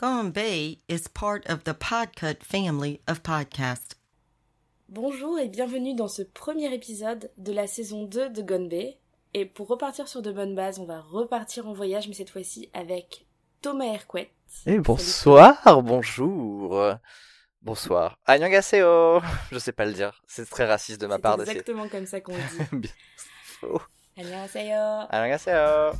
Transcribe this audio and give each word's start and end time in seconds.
Bay 0.00 0.78
is 0.88 1.08
part 1.08 1.46
of 1.46 1.64
the 1.64 1.74
Podcut 1.74 2.42
family 2.42 3.00
of 3.06 3.22
podcasts. 3.22 3.96
Bonjour 4.88 5.38
et 5.38 5.48
bienvenue 5.48 5.94
dans 5.94 6.08
ce 6.08 6.22
premier 6.22 6.72
épisode 6.72 7.30
de 7.36 7.52
la 7.52 7.66
saison 7.66 8.04
2 8.04 8.30
de 8.30 8.40
Gone 8.40 8.68
Bay. 8.68 8.96
Et 9.34 9.44
pour 9.44 9.68
repartir 9.68 10.08
sur 10.08 10.22
de 10.22 10.32
bonnes 10.32 10.54
bases, 10.54 10.78
on 10.78 10.86
va 10.86 11.02
repartir 11.02 11.68
en 11.68 11.74
voyage, 11.74 12.08
mais 12.08 12.14
cette 12.14 12.30
fois-ci 12.30 12.70
avec 12.72 13.26
Thomas 13.60 13.84
Hercouet. 13.84 14.30
Et 14.64 14.78
bonsoir, 14.78 15.82
bonjour. 15.82 16.82
Bonsoir. 17.60 18.18
Annyeonghaseyo. 18.24 19.20
Je 19.52 19.58
sais 19.58 19.72
pas 19.72 19.84
le 19.84 19.92
dire. 19.92 20.22
C'est 20.26 20.48
très 20.48 20.64
raciste 20.64 21.02
de 21.02 21.08
ma 21.08 21.18
part 21.18 21.36
d'essayer. 21.36 21.58
exactement 21.58 21.88
comme 21.88 22.06
ça 22.06 22.22
qu'on 22.22 22.32
le 22.32 22.78
dit. 22.80 22.88
faux. 23.44 23.82
Annyeonghaseyo. 24.16 25.06
Annyeonghaseyo. 25.10 25.92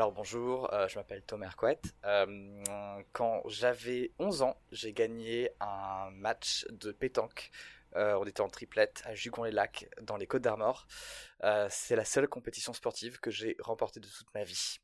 Alors 0.00 0.12
bonjour, 0.12 0.72
euh, 0.72 0.88
je 0.88 0.96
m'appelle 0.98 1.20
Thomas 1.20 1.44
Hercouet. 1.44 1.78
Euh, 2.06 2.62
quand 3.12 3.42
j'avais 3.48 4.12
11 4.18 4.40
ans, 4.40 4.56
j'ai 4.72 4.94
gagné 4.94 5.50
un 5.60 6.10
match 6.12 6.64
de 6.70 6.90
pétanque. 6.90 7.50
Euh, 7.96 8.14
on 8.18 8.24
était 8.24 8.40
en 8.40 8.48
triplette 8.48 9.02
à 9.04 9.14
Jugon-les-Lacs, 9.14 9.90
dans 10.00 10.16
les 10.16 10.26
Côtes 10.26 10.40
d'Armor. 10.40 10.86
c'est 11.68 11.96
la 11.96 12.06
seule 12.06 12.28
compétition 12.28 12.72
sportive 12.72 13.20
que 13.20 13.30
j'ai 13.30 13.58
remportée 13.60 14.00
de 14.00 14.08
toute 14.08 14.32
ma 14.34 14.42
vie. 14.42 14.78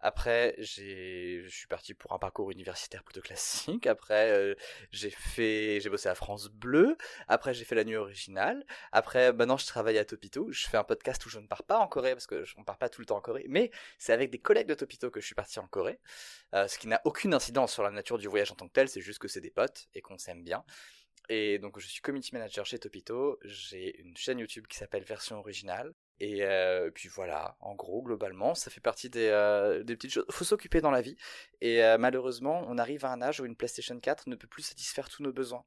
Après, 0.00 0.54
je 0.58 1.48
suis 1.48 1.66
parti 1.66 1.92
pour 1.92 2.12
un 2.12 2.18
parcours 2.18 2.50
universitaire 2.52 3.02
plutôt 3.02 3.20
classique. 3.20 3.86
Après, 3.86 4.30
euh, 4.30 4.54
j'ai 4.92 5.10
fait, 5.10 5.80
j'ai 5.80 5.90
bossé 5.90 6.08
à 6.08 6.14
France 6.14 6.48
Bleu. 6.48 6.96
Après, 7.26 7.52
j'ai 7.52 7.64
fait 7.64 7.74
la 7.74 7.84
nuit 7.84 7.96
originale. 7.96 8.64
Après, 8.92 9.32
maintenant, 9.32 9.56
je 9.56 9.66
travaille 9.66 9.98
à 9.98 10.04
Topito. 10.04 10.52
Je 10.52 10.68
fais 10.68 10.76
un 10.76 10.84
podcast 10.84 11.24
où 11.26 11.30
je 11.30 11.40
ne 11.40 11.46
pars 11.48 11.64
pas 11.64 11.78
en 11.78 11.88
Corée 11.88 12.12
parce 12.12 12.28
que 12.28 12.44
je 12.44 12.56
ne 12.58 12.64
pars 12.64 12.78
pas 12.78 12.88
tout 12.88 13.00
le 13.00 13.06
temps 13.06 13.16
en 13.16 13.20
Corée. 13.20 13.46
Mais 13.48 13.72
c'est 13.98 14.12
avec 14.12 14.30
des 14.30 14.38
collègues 14.38 14.68
de 14.68 14.74
Topito 14.74 15.10
que 15.10 15.20
je 15.20 15.26
suis 15.26 15.34
parti 15.34 15.58
en 15.58 15.66
Corée. 15.66 15.98
Euh, 16.54 16.68
ce 16.68 16.78
qui 16.78 16.86
n'a 16.86 17.00
aucune 17.04 17.34
incidence 17.34 17.72
sur 17.72 17.82
la 17.82 17.90
nature 17.90 18.18
du 18.18 18.28
voyage 18.28 18.52
en 18.52 18.54
tant 18.54 18.68
que 18.68 18.72
tel. 18.72 18.88
C'est 18.88 19.00
juste 19.00 19.18
que 19.18 19.28
c'est 19.28 19.40
des 19.40 19.50
potes 19.50 19.88
et 19.94 20.00
qu'on 20.00 20.18
s'aime 20.18 20.44
bien. 20.44 20.64
Et 21.28 21.58
donc, 21.58 21.78
je 21.80 21.86
suis 21.86 22.00
community 22.00 22.32
manager 22.32 22.64
chez 22.64 22.78
Topito. 22.78 23.38
J'ai 23.42 24.00
une 24.00 24.16
chaîne 24.16 24.38
YouTube 24.38 24.66
qui 24.68 24.76
s'appelle 24.76 25.02
Version 25.02 25.38
Originale. 25.38 25.92
Et 26.20 26.42
euh, 26.42 26.90
puis 26.90 27.08
voilà, 27.08 27.56
en 27.60 27.74
gros, 27.74 28.02
globalement, 28.02 28.54
ça 28.54 28.70
fait 28.70 28.80
partie 28.80 29.08
des, 29.08 29.28
euh, 29.28 29.84
des 29.84 29.94
petites 29.94 30.10
choses. 30.10 30.26
Faut 30.30 30.44
s'occuper 30.44 30.80
dans 30.80 30.90
la 30.90 31.00
vie. 31.00 31.16
Et 31.60 31.84
euh, 31.84 31.96
malheureusement, 31.96 32.64
on 32.66 32.76
arrive 32.76 33.04
à 33.04 33.12
un 33.12 33.22
âge 33.22 33.40
où 33.40 33.44
une 33.44 33.54
PlayStation 33.54 33.98
4 33.98 34.28
ne 34.28 34.34
peut 34.34 34.48
plus 34.48 34.62
satisfaire 34.62 35.08
tous 35.08 35.22
nos 35.22 35.32
besoins. 35.32 35.64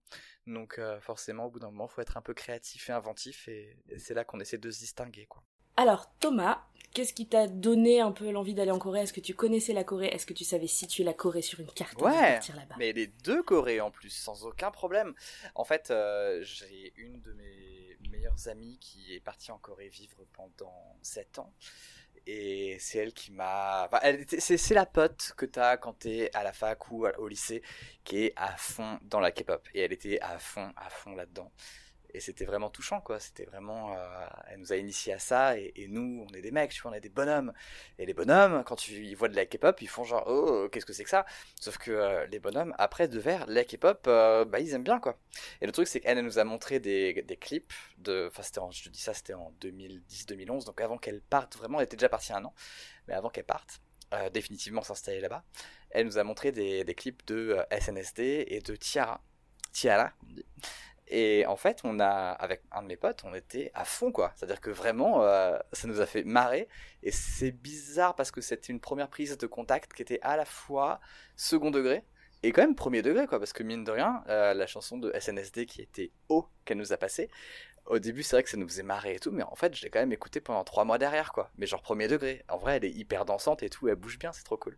Donc 0.48 0.82
forcément, 1.02 1.46
au 1.46 1.50
bout 1.50 1.60
d'un 1.60 1.70
moment, 1.70 1.88
faut 1.88 2.02
être 2.02 2.18
un 2.18 2.22
peu 2.22 2.34
créatif 2.34 2.90
et 2.90 2.94
inventif. 2.94 3.48
Et, 3.48 3.78
c'est 3.98 4.14
là 4.14 4.26
qu'on 4.26 4.40
essaie 4.40 4.58
de 4.58 4.72
se 4.72 4.80
distinguer, 4.80 5.26
quoi. 5.26 5.44
Alors 5.78 6.14
Thomas, 6.20 6.66
qu'est-ce 6.94 7.14
qui 7.14 7.28
t'a 7.28 7.48
donné 7.48 8.02
un 8.02 8.12
peu 8.12 8.30
l'envie 8.30 8.54
d'aller 8.54 8.72
en 8.72 8.78
Corée? 8.78 9.00
Est-ce 9.00 9.14
que 9.14 9.22
tu 9.22 9.34
connaissais 9.34 9.72
la 9.72 9.86
Corée? 9.86 10.08
Est-ce 10.08 10.26
que 10.26 10.34
tu 10.34 10.44
savais 10.44 10.68
situer 10.68 11.06
la 11.06 11.14
Corée 11.14 11.42
sur 11.42 11.62
une 11.62 11.72
carte 11.72 12.02
Ouais, 12.02 12.40
mais 12.78 12.92
les 12.92 13.08
deux 13.08 13.42
Corées 13.42 13.80
en 13.80 13.90
plus, 13.90 14.10
sans 14.10 14.46
aucun 14.46 14.70
problème. 14.70 15.14
En 15.56 15.64
fait, 15.64 15.94
j'ai 16.42 16.94
une 16.98 17.22
de 17.22 17.32
mes 17.32 17.71
meilleure 18.32 18.52
amie 18.52 18.78
qui 18.80 19.16
est 19.16 19.20
partie 19.20 19.52
en 19.52 19.58
Corée 19.58 19.90
vivre 19.90 20.26
pendant 20.34 20.98
7 21.02 21.40
ans. 21.40 21.54
Et 22.28 22.78
c'est 22.80 23.00
elle 23.00 23.14
qui 23.14 23.32
m'a. 23.32 23.90
c'est 24.20 24.74
la 24.74 24.86
pote 24.86 25.34
que 25.38 25.46
t'as 25.46 25.78
quand 25.78 25.94
t'es 25.94 26.30
à 26.34 26.44
la 26.44 26.54
fac 26.54 26.92
ou 26.92 27.08
au 27.08 27.28
lycée 27.28 27.64
qui 28.04 28.26
est 28.26 28.34
à 28.36 28.56
fond 28.58 29.00
dans 29.04 29.20
la 29.20 29.32
K-pop. 29.32 29.68
Et 29.74 29.82
elle 29.82 29.94
était 29.94 30.20
à 30.22 30.38
fond, 30.38 30.72
à 30.76 30.90
fond 30.90 31.16
là-dedans 31.16 31.52
et 32.14 32.20
c'était 32.20 32.46
vraiment 32.46 32.70
touchant 32.70 33.02
quoi. 33.02 33.20
C'était 33.20 33.46
vraiment 33.46 33.94
euh, 33.96 34.28
elle 34.48 34.60
nous 34.60 34.74
a 34.74 34.78
initié 34.78 35.14
à 35.14 35.20
ça. 35.20 35.58
Et, 35.58 35.88
nous 35.90 36.26
on 36.30 36.34
est 36.34 36.42
des 36.42 36.52
mecs 36.52 36.72
tu 36.72 36.82
vois 36.82 36.92
on 36.92 36.94
est 36.94 37.02
des 37.02 37.10
bonhommes. 37.10 37.54
Et 37.98 38.06
les 38.06 38.14
bonhommes 38.14 38.64
quand 38.66 38.88
ils 38.88 39.16
voient 39.16 39.28
de 39.28 39.36
la 39.36 39.46
K-pop 39.46 39.82
ils 39.82 39.88
font 39.88 40.04
genre 40.04 40.24
oh 40.28 40.70
qu'est-ce 40.72 40.86
que 40.86 40.94
c'est 40.94 41.04
que 41.04 41.10
ça? 41.10 41.26
Sauf 41.60 41.78
que 41.78 41.92
euh, 41.92 42.26
les 42.28 42.40
bonhommes 42.40 42.74
après 42.78 43.08
de 43.08 43.20
verre 43.20 43.46
la 43.48 43.64
K-pop 43.64 44.06
euh, 44.08 44.46
bah 44.46 44.60
ils 44.60 44.74
aiment 44.74 44.84
bien 44.84 45.00
quoi. 45.00 45.18
Et 45.62 45.66
le 45.66 45.72
truc 45.72 45.88
c'est 45.88 46.00
qu'elle 46.00 46.20
nous 46.22 46.40
a 46.40 46.44
montré 46.44 46.80
des, 46.80 47.22
des 47.22 47.38
clips 47.38 47.74
de 47.98 48.28
enfin 48.32 48.44
c'était 48.44 48.62
je 48.72 48.90
dis 48.90 49.02
ça 49.02 49.14
c'était 49.14 49.34
en 49.34 49.52
2010 49.62 50.26
2011 50.28 50.66
donc 50.66 50.82
avant 50.82 50.98
qu'elle 50.98 51.22
parte 51.22 51.58
vraiment 51.58 51.80
elle 51.80 51.86
était 51.86 51.98
déjà 51.98 52.10
partie 52.10 52.34
un 52.34 52.44
an. 52.46 52.54
Mais 53.08 53.14
avant 53.14 53.30
qu'elle 53.30 53.46
parte 53.46 53.82
définitivement 54.34 54.82
s'installer 54.82 55.22
là-bas 55.22 55.46
elle 55.92 56.06
nous 56.06 56.18
a 56.18 56.24
montré 56.24 56.52
des, 56.52 56.84
des 56.84 56.96
clips 56.96 57.26
de 57.28 57.58
SNSD 57.72 58.20
et 58.20 58.62
de 58.62 58.76
Tiara. 58.76 59.22
Tiara 59.72 60.12
on 60.28 60.34
dit 60.34 60.46
et 61.12 61.46
en 61.46 61.58
fait, 61.58 61.82
on 61.84 62.00
a, 62.00 62.08
avec 62.08 62.62
un 62.72 62.84
de 62.84 62.88
mes 62.88 62.96
potes, 62.96 63.24
on 63.26 63.34
était 63.36 63.70
à 63.74 63.84
fond, 63.84 64.14
quoi. 64.14 64.32
C'est-à-dire 64.36 64.62
que 64.62 64.70
vraiment, 64.70 65.24
euh, 65.24 65.58
ça 65.74 65.88
nous 65.90 66.00
a 66.00 66.06
fait 66.06 66.24
marrer. 66.24 66.70
Et 67.04 67.12
c'est 67.12 67.52
bizarre 67.52 68.16
parce 68.16 68.32
que 68.32 68.40
c'était 68.40 68.72
une 68.72 68.80
première 68.80 69.10
prise 69.10 69.38
de 69.38 69.46
contact 69.46 69.92
qui 69.94 70.02
était 70.02 70.20
à 70.22 70.38
la 70.38 70.46
fois 70.46 71.02
second 71.36 71.70
degré 71.70 72.06
et 72.44 72.54
quand 72.54 72.62
même 72.62 72.76
premier 72.76 73.02
degré, 73.02 73.28
quoi. 73.28 73.40
Parce 73.40 73.52
que 73.52 73.62
mine 73.62 73.84
de 73.84 73.92
rien, 73.92 74.24
euh, 74.30 74.54
la 74.54 74.68
chanson 74.68 74.98
de 74.98 75.12
SNSD 75.20 75.66
qui 75.66 75.82
était 75.82 76.12
haut 76.30 76.48
qu'elle 76.64 76.78
nous 76.78 76.94
a 76.94 76.98
passé, 76.98 77.30
au 77.86 78.00
début, 78.00 78.24
c'est 78.24 78.36
vrai 78.36 78.44
que 78.44 78.50
ça 78.50 78.58
nous 78.58 78.68
faisait 78.68 78.84
marrer 78.84 79.16
et 79.16 79.20
tout, 79.20 79.32
mais 79.32 79.44
en 79.44 79.56
fait, 79.56 79.76
je 79.76 79.84
l'ai 79.84 79.90
quand 79.90 80.00
même 80.00 80.14
écouté 80.14 80.40
pendant 80.40 80.64
trois 80.64 80.86
mois 80.86 80.98
derrière, 80.98 81.34
quoi. 81.34 81.52
Mais 81.58 81.66
genre 81.66 81.82
premier 81.82 82.08
degré. 82.08 82.44
En 82.48 82.58
vrai, 82.58 82.78
elle 82.78 82.86
est 82.86 82.92
hyper 82.92 83.26
dansante 83.26 83.64
et 83.64 83.70
tout, 83.70 83.88
elle 83.88 83.96
bouge 83.96 84.20
bien, 84.20 84.32
c'est 84.32 84.44
trop 84.44 84.58
cool. 84.58 84.78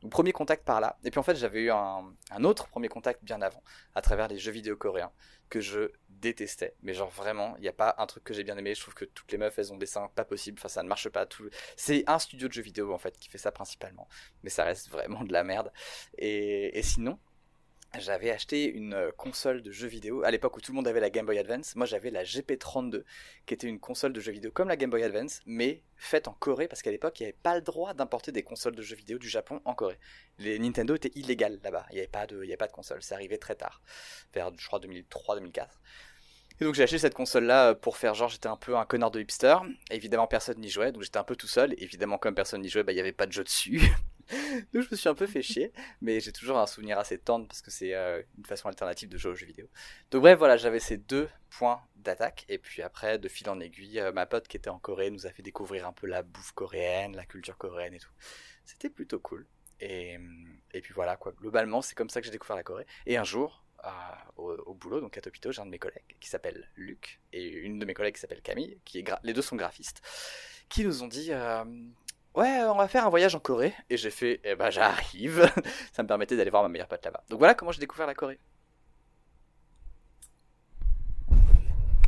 Donc 0.00 0.12
premier 0.12 0.32
contact 0.32 0.64
par 0.64 0.80
là. 0.80 0.98
Et 1.04 1.10
puis 1.10 1.18
en 1.18 1.22
fait, 1.22 1.34
j'avais 1.34 1.62
eu 1.62 1.70
un, 1.70 2.14
autre 2.44 2.68
premier 2.68 2.88
contact 2.88 3.24
bien 3.24 3.42
avant, 3.42 3.62
à 3.94 4.02
travers 4.02 4.28
les 4.28 4.38
jeux 4.38 4.52
vidéo 4.52 4.76
coréens, 4.76 5.12
que 5.50 5.60
je 5.60 5.90
détestais. 6.08 6.74
Mais 6.82 6.94
genre 6.94 7.10
vraiment, 7.10 7.54
il 7.58 7.62
n'y 7.62 7.68
a 7.68 7.72
pas 7.72 7.94
un 7.98 8.06
truc 8.06 8.24
que 8.24 8.32
j'ai 8.34 8.44
bien 8.44 8.56
aimé. 8.56 8.74
Je 8.74 8.80
trouve 8.80 8.94
que 8.94 9.04
toutes 9.04 9.30
les 9.32 9.38
meufs, 9.38 9.58
elles 9.58 9.72
ont 9.72 9.76
des 9.76 9.86
seins 9.86 10.08
pas 10.14 10.24
possible. 10.24 10.58
Enfin, 10.58 10.68
ça 10.68 10.82
ne 10.82 10.88
marche 10.88 11.08
pas. 11.08 11.26
Tout... 11.26 11.48
C'est 11.76 12.04
un 12.06 12.18
studio 12.18 12.48
de 12.48 12.52
jeux 12.52 12.62
vidéo 12.62 12.92
en 12.92 12.98
fait 12.98 13.18
qui 13.18 13.28
fait 13.28 13.38
ça 13.38 13.52
principalement. 13.52 14.08
Mais 14.42 14.50
ça 14.50 14.64
reste 14.64 14.90
vraiment 14.90 15.24
de 15.24 15.32
la 15.32 15.44
merde. 15.44 15.72
Et, 16.18 16.78
et 16.78 16.82
sinon, 16.82 17.18
j'avais 17.98 18.30
acheté 18.30 18.64
une 18.64 18.94
euh, 18.94 19.10
console 19.16 19.62
de 19.62 19.70
jeux 19.70 19.88
vidéo 19.88 20.22
à 20.24 20.30
l'époque 20.30 20.56
où 20.56 20.60
tout 20.60 20.72
le 20.72 20.76
monde 20.76 20.88
avait 20.88 21.00
la 21.00 21.10
Game 21.10 21.26
Boy 21.26 21.38
Advance. 21.38 21.76
Moi, 21.76 21.86
j'avais 21.86 22.10
la 22.10 22.24
GP32, 22.24 23.04
qui 23.46 23.54
était 23.54 23.66
une 23.66 23.80
console 23.80 24.12
de 24.12 24.20
jeux 24.20 24.32
vidéo 24.32 24.50
comme 24.50 24.68
la 24.68 24.76
Game 24.76 24.90
Boy 24.90 25.02
Advance, 25.02 25.40
mais 25.46 25.82
faite 25.96 26.28
en 26.28 26.32
Corée 26.32 26.68
parce 26.68 26.82
qu'à 26.82 26.90
l'époque, 26.90 27.18
il 27.20 27.24
n'y 27.24 27.28
avait 27.28 27.38
pas 27.42 27.54
le 27.54 27.62
droit 27.62 27.94
d'importer 27.94 28.32
des 28.32 28.42
consoles 28.42 28.74
de 28.74 28.82
jeux 28.82 28.96
vidéo 28.96 29.18
du 29.18 29.28
Japon 29.28 29.60
en 29.64 29.74
Corée. 29.74 29.98
Les 30.38 30.58
Nintendo 30.58 30.94
étaient 30.94 31.12
illégales 31.14 31.60
là-bas. 31.62 31.86
Il 31.90 31.94
n'y 31.94 32.00
avait 32.00 32.08
pas 32.08 32.26
de, 32.26 32.42
avait 32.42 32.56
pas 32.56 32.68
de 32.68 32.72
console. 32.72 33.02
C'est 33.02 33.14
arrivé 33.14 33.38
très 33.38 33.54
tard, 33.54 33.82
vers 34.32 34.50
je 34.56 34.66
crois 34.66 34.80
2003-2004. 34.80 35.68
Et 36.60 36.64
donc 36.64 36.74
j'ai 36.74 36.84
acheté 36.84 36.98
cette 36.98 37.14
console-là 37.14 37.70
euh, 37.70 37.74
pour 37.74 37.96
faire 37.96 38.14
genre 38.14 38.28
j'étais 38.28 38.46
un 38.46 38.56
peu 38.56 38.76
un 38.76 38.84
connard 38.84 39.10
de 39.10 39.20
hipster. 39.20 39.56
Évidemment 39.90 40.26
personne 40.26 40.58
n'y 40.60 40.68
jouait, 40.68 40.92
donc 40.92 41.02
j'étais 41.02 41.18
un 41.18 41.24
peu 41.24 41.36
tout 41.36 41.48
seul. 41.48 41.74
Évidemment 41.78 42.18
comme 42.18 42.34
personne 42.34 42.60
n'y 42.60 42.68
jouait, 42.68 42.84
bah, 42.84 42.92
il 42.92 42.96
n'y 42.96 43.00
avait 43.00 43.12
pas 43.12 43.26
de 43.26 43.32
jeu 43.32 43.44
dessus. 43.44 43.80
Donc 44.72 44.82
je 44.82 44.88
me 44.90 44.96
suis 44.96 45.08
un 45.08 45.14
peu 45.14 45.26
fait 45.26 45.42
chier, 45.42 45.72
mais 46.00 46.20
j'ai 46.20 46.32
toujours 46.32 46.58
un 46.58 46.66
souvenir 46.66 46.98
assez 46.98 47.18
tendre 47.18 47.46
parce 47.46 47.62
que 47.62 47.70
c'est 47.70 47.94
euh, 47.94 48.22
une 48.38 48.46
façon 48.46 48.68
alternative 48.68 49.08
de 49.08 49.18
jouer 49.18 49.32
aux 49.32 49.34
jeux 49.34 49.46
vidéo. 49.46 49.68
Donc 50.10 50.22
bref, 50.22 50.38
voilà, 50.38 50.56
j'avais 50.56 50.80
ces 50.80 50.96
deux 50.96 51.28
points 51.50 51.80
d'attaque, 51.96 52.44
et 52.48 52.58
puis 52.58 52.82
après, 52.82 53.18
de 53.18 53.28
fil 53.28 53.48
en 53.48 53.60
aiguille, 53.60 54.00
euh, 54.00 54.12
ma 54.12 54.26
pote 54.26 54.48
qui 54.48 54.56
était 54.56 54.70
en 54.70 54.78
Corée 54.78 55.10
nous 55.10 55.26
a 55.26 55.30
fait 55.30 55.42
découvrir 55.42 55.86
un 55.86 55.92
peu 55.92 56.06
la 56.06 56.22
bouffe 56.22 56.52
coréenne, 56.52 57.16
la 57.16 57.24
culture 57.24 57.56
coréenne 57.56 57.94
et 57.94 58.00
tout. 58.00 58.12
C'était 58.64 58.90
plutôt 58.90 59.20
cool. 59.20 59.46
Et, 59.80 60.18
puis 60.82 60.94
voilà, 60.94 61.16
quoi. 61.16 61.32
Globalement, 61.32 61.82
c'est 61.82 61.94
comme 61.94 62.08
ça 62.08 62.20
que 62.20 62.26
j'ai 62.26 62.32
découvert 62.32 62.56
la 62.56 62.62
Corée. 62.62 62.86
Et 63.06 63.16
un 63.16 63.24
jour, 63.24 63.64
au, 64.36 64.74
boulot, 64.74 65.00
donc 65.00 65.16
à 65.18 65.20
Topito, 65.20 65.52
j'ai 65.52 65.60
un 65.60 65.66
de 65.66 65.70
mes 65.70 65.78
collègues 65.78 66.16
qui 66.20 66.28
s'appelle 66.28 66.70
Luc, 66.76 67.20
et 67.32 67.48
une 67.48 67.78
de 67.78 67.84
mes 67.84 67.94
collègues 67.94 68.14
qui 68.14 68.20
s'appelle 68.20 68.42
Camille, 68.42 68.78
qui 68.84 68.98
est 68.98 69.10
les 69.22 69.32
deux 69.32 69.42
sont 69.42 69.56
graphistes, 69.56 70.02
qui 70.68 70.84
nous 70.84 71.02
ont 71.02 71.08
dit 71.08 71.32
euh, 71.32 71.64
ouais, 72.34 72.62
on 72.64 72.76
va 72.76 72.88
faire 72.88 73.06
un 73.06 73.10
voyage 73.10 73.34
en 73.34 73.40
Corée. 73.40 73.74
Et 73.90 73.96
j'ai 73.96 74.10
fait, 74.10 74.40
eh 74.44 74.54
ben 74.54 74.70
j'arrive. 74.70 75.50
ça 75.92 76.02
me 76.02 76.08
permettait 76.08 76.36
d'aller 76.36 76.50
voir 76.50 76.62
ma 76.62 76.68
meilleure 76.68 76.88
pote 76.88 77.04
là-bas. 77.04 77.24
Donc 77.28 77.38
voilà 77.38 77.54
comment 77.54 77.72
j'ai 77.72 77.80
découvert 77.80 78.06
la 78.06 78.14
Corée. 78.14 78.38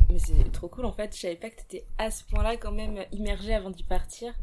Mais 0.09 0.19
c'est 0.19 0.51
trop 0.51 0.69
cool 0.69 0.85
en 0.85 0.93
fait. 0.93 1.13
Je 1.15 1.21
savais 1.21 1.35
pas 1.35 1.49
que 1.49 1.57
t'étais 1.57 1.85
à 1.97 2.11
ce 2.11 2.23
point-là 2.23 2.57
quand 2.57 2.71
même 2.71 3.05
immergé 3.11 3.53
avant 3.53 3.69
d'y 3.69 3.83
partir. 3.83 4.33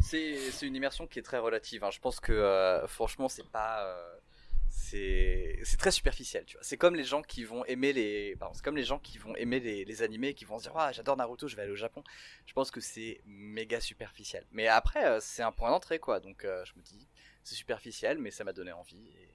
c'est 0.00 0.62
une 0.62 0.76
immersion 0.76 1.06
qui 1.06 1.18
est 1.18 1.22
très 1.22 1.38
relative. 1.38 1.84
Hein. 1.84 1.90
Je 1.90 2.00
pense 2.00 2.20
que 2.20 2.32
euh, 2.32 2.86
franchement, 2.86 3.28
c'est 3.28 3.48
pas. 3.50 3.82
Euh, 3.82 4.16
c'est 4.76 5.76
très 5.78 5.90
superficiel 5.90 6.44
tu 6.44 6.56
vois. 6.56 6.62
C'est 6.62 6.76
comme 6.76 6.94
les 6.94 7.04
gens 7.04 7.22
qui 7.22 7.44
vont 7.44 7.64
aimer 7.64 7.92
les 7.92 8.36
c'est 8.52 8.62
comme 8.62 8.76
les 8.76 8.84
gens 8.84 8.98
qui 8.98 9.18
vont 9.18 9.34
aimer 9.36 9.58
les, 9.58 9.84
les 9.84 10.02
animés 10.02 10.34
qui 10.34 10.44
vont 10.44 10.58
se 10.58 10.64
dire 10.64 10.76
ah 10.76 10.92
j'adore 10.92 11.16
Naruto 11.16 11.48
je 11.48 11.56
vais 11.56 11.62
aller 11.62 11.72
au 11.72 11.76
Japon. 11.76 12.04
Je 12.44 12.52
pense 12.52 12.70
que 12.70 12.80
c'est 12.80 13.20
méga 13.24 13.80
superficiel. 13.80 14.44
Mais 14.52 14.68
après 14.68 15.06
euh, 15.06 15.18
c'est 15.20 15.42
un 15.42 15.52
point 15.52 15.70
d'entrée 15.70 15.98
quoi. 15.98 16.20
Donc 16.20 16.44
euh, 16.44 16.64
je 16.66 16.74
me 16.76 16.82
dis 16.82 17.08
c'est 17.42 17.54
superficiel 17.54 18.18
mais 18.18 18.30
ça 18.30 18.44
m'a 18.44 18.52
donné 18.52 18.72
envie 18.72 19.08
et, 19.08 19.32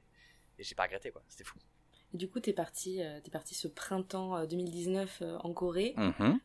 j'ai 0.60 0.76
pas 0.76 0.84
regretté 0.84 1.10
quoi. 1.10 1.24
C'était 1.28 1.44
fou. 1.44 1.58
Et 2.14 2.18
du 2.18 2.30
coup, 2.30 2.40
t'es 2.40 2.54
parti, 2.54 3.02
euh, 3.02 3.20
t'es 3.22 3.32
parti 3.32 3.56
ce 3.56 3.68
printemps 3.68 4.46
2019 4.46 5.24
en 5.40 5.54
Corée. 5.54 5.96
Mhm. 5.98 6.40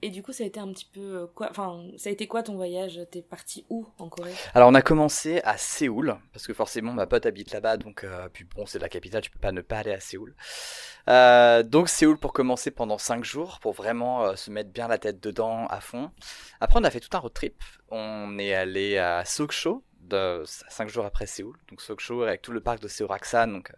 Et 0.00 0.10
du 0.10 0.22
coup, 0.22 0.32
ça 0.32 0.44
a 0.44 0.46
été 0.46 0.60
un 0.60 0.68
petit 0.68 0.88
peu 0.92 1.00
euh, 1.00 1.26
quoi 1.34 1.48
Enfin, 1.50 1.82
ça 1.96 2.08
a 2.08 2.12
été 2.12 2.28
quoi 2.28 2.42
ton 2.42 2.54
voyage? 2.54 3.00
T'es 3.10 3.20
parti 3.22 3.66
où 3.68 3.86
en 3.98 4.08
Corée? 4.08 4.32
Alors, 4.54 4.68
on 4.68 4.74
a 4.74 4.82
commencé 4.82 5.40
à 5.42 5.56
Séoul 5.56 6.16
parce 6.32 6.46
que 6.46 6.54
forcément, 6.54 6.92
ma 6.92 7.06
pote 7.06 7.26
habite 7.26 7.52
là-bas, 7.52 7.76
donc 7.78 8.04
euh, 8.04 8.28
puis 8.32 8.44
bon, 8.44 8.64
c'est 8.66 8.78
la 8.78 8.88
capitale, 8.88 9.22
tu 9.22 9.30
peux 9.30 9.40
pas 9.40 9.52
ne 9.52 9.60
pas 9.60 9.78
aller 9.78 9.92
à 9.92 10.00
Séoul. 10.00 10.36
Euh, 11.08 11.62
donc 11.62 11.88
Séoul 11.88 12.18
pour 12.18 12.32
commencer 12.32 12.70
pendant 12.70 12.98
5 12.98 13.24
jours 13.24 13.58
pour 13.60 13.72
vraiment 13.72 14.36
se 14.36 14.50
mettre 14.50 14.70
bien 14.70 14.88
la 14.88 14.98
tête 14.98 15.20
dedans 15.20 15.66
à 15.66 15.80
fond. 15.80 16.10
Après, 16.60 16.78
on 16.78 16.84
a 16.84 16.90
fait 16.90 17.00
tout 17.00 17.16
un 17.16 17.20
road 17.20 17.32
trip. 17.32 17.62
On 17.90 18.38
est 18.38 18.54
allé 18.54 18.98
à 18.98 19.24
Sokcho, 19.24 19.82
de 20.08 20.42
5 20.44 20.88
jours 20.88 21.04
après 21.04 21.26
Séoul. 21.26 21.56
Donc 21.68 21.80
Sokcho 21.80 22.22
avec 22.22 22.42
tout 22.42 22.52
le 22.52 22.60
parc 22.60 22.80
de 22.80 22.88
Seoraksan, 22.88 23.46
donc 23.52 23.72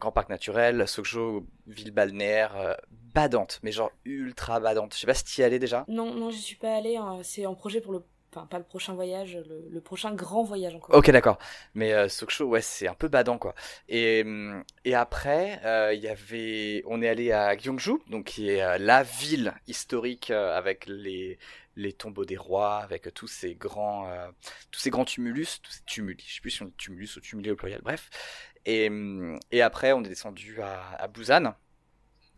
grand 0.00 0.12
parc 0.12 0.28
naturel, 0.28 0.86
Sokcho, 0.86 1.46
ville 1.66 1.90
balnéaire, 1.90 2.56
euh, 2.56 2.74
badante, 2.90 3.60
mais 3.62 3.72
genre 3.72 3.90
ultra 4.04 4.60
badante. 4.60 4.94
Je 4.94 5.00
sais 5.00 5.06
pas 5.06 5.14
si 5.14 5.24
tu 5.24 5.40
y 5.40 5.44
allais 5.44 5.58
déjà. 5.58 5.84
Non, 5.88 6.14
non, 6.14 6.30
j'y 6.30 6.40
suis 6.40 6.56
pas 6.56 6.76
allée. 6.76 6.96
Hein. 6.96 7.20
C'est 7.22 7.46
en 7.46 7.54
projet 7.54 7.80
pour 7.80 7.92
le 7.92 8.02
enfin 8.36 8.46
pas 8.46 8.58
le 8.58 8.64
prochain 8.64 8.94
voyage, 8.94 9.38
le, 9.70 9.80
prochain 9.80 10.14
grand 10.14 10.42
voyage 10.42 10.74
encore. 10.74 10.94
Ok, 10.94 11.10
d'accord. 11.10 11.38
Mais 11.74 11.92
euh, 11.92 12.08
Sokcho, 12.08 12.44
ouais, 12.44 12.60
c'est 12.60 12.88
un 12.88 12.94
peu 12.94 13.08
badant, 13.08 13.38
quoi. 13.38 13.54
Et, 13.88 14.22
hum, 14.24 14.62
et 14.84 14.94
après, 14.94 15.60
euh, 15.64 15.94
il 15.94 16.00
y 16.00 16.08
avait, 16.08 16.82
on 16.86 17.02
est 17.02 17.08
allé 17.08 17.32
à 17.32 17.56
Gyeongju, 17.56 17.98
donc 18.10 18.24
qui 18.26 18.50
est 18.50 18.78
la 18.78 19.02
ville 19.02 19.54
historique 19.66 20.30
avec 20.30 20.86
les 20.86 21.38
les 21.78 21.92
tombeaux 21.92 22.24
des 22.24 22.38
rois, 22.38 22.78
avec 22.78 23.12
tous 23.12 23.26
ces 23.26 23.54
grands, 23.54 24.10
tous 24.70 24.80
ces 24.80 24.88
grands 24.88 25.04
tumulus, 25.04 25.60
tous 25.62 25.72
ces 25.72 25.82
tumuli, 25.84 26.24
je 26.26 26.36
sais 26.36 26.40
plus 26.40 26.50
si 26.50 26.62
on 26.62 26.66
dit 26.66 26.74
tumulus 26.78 27.16
ou 27.16 27.20
tumuli 27.20 27.50
au 27.50 27.56
pluriel, 27.56 27.82
bref. 27.82 28.08
Hum, 28.66 29.38
et, 29.52 29.62
après, 29.62 29.92
on 29.92 30.02
est 30.02 30.08
descendu 30.08 30.60
à, 30.60 31.06
Busan. 31.08 31.54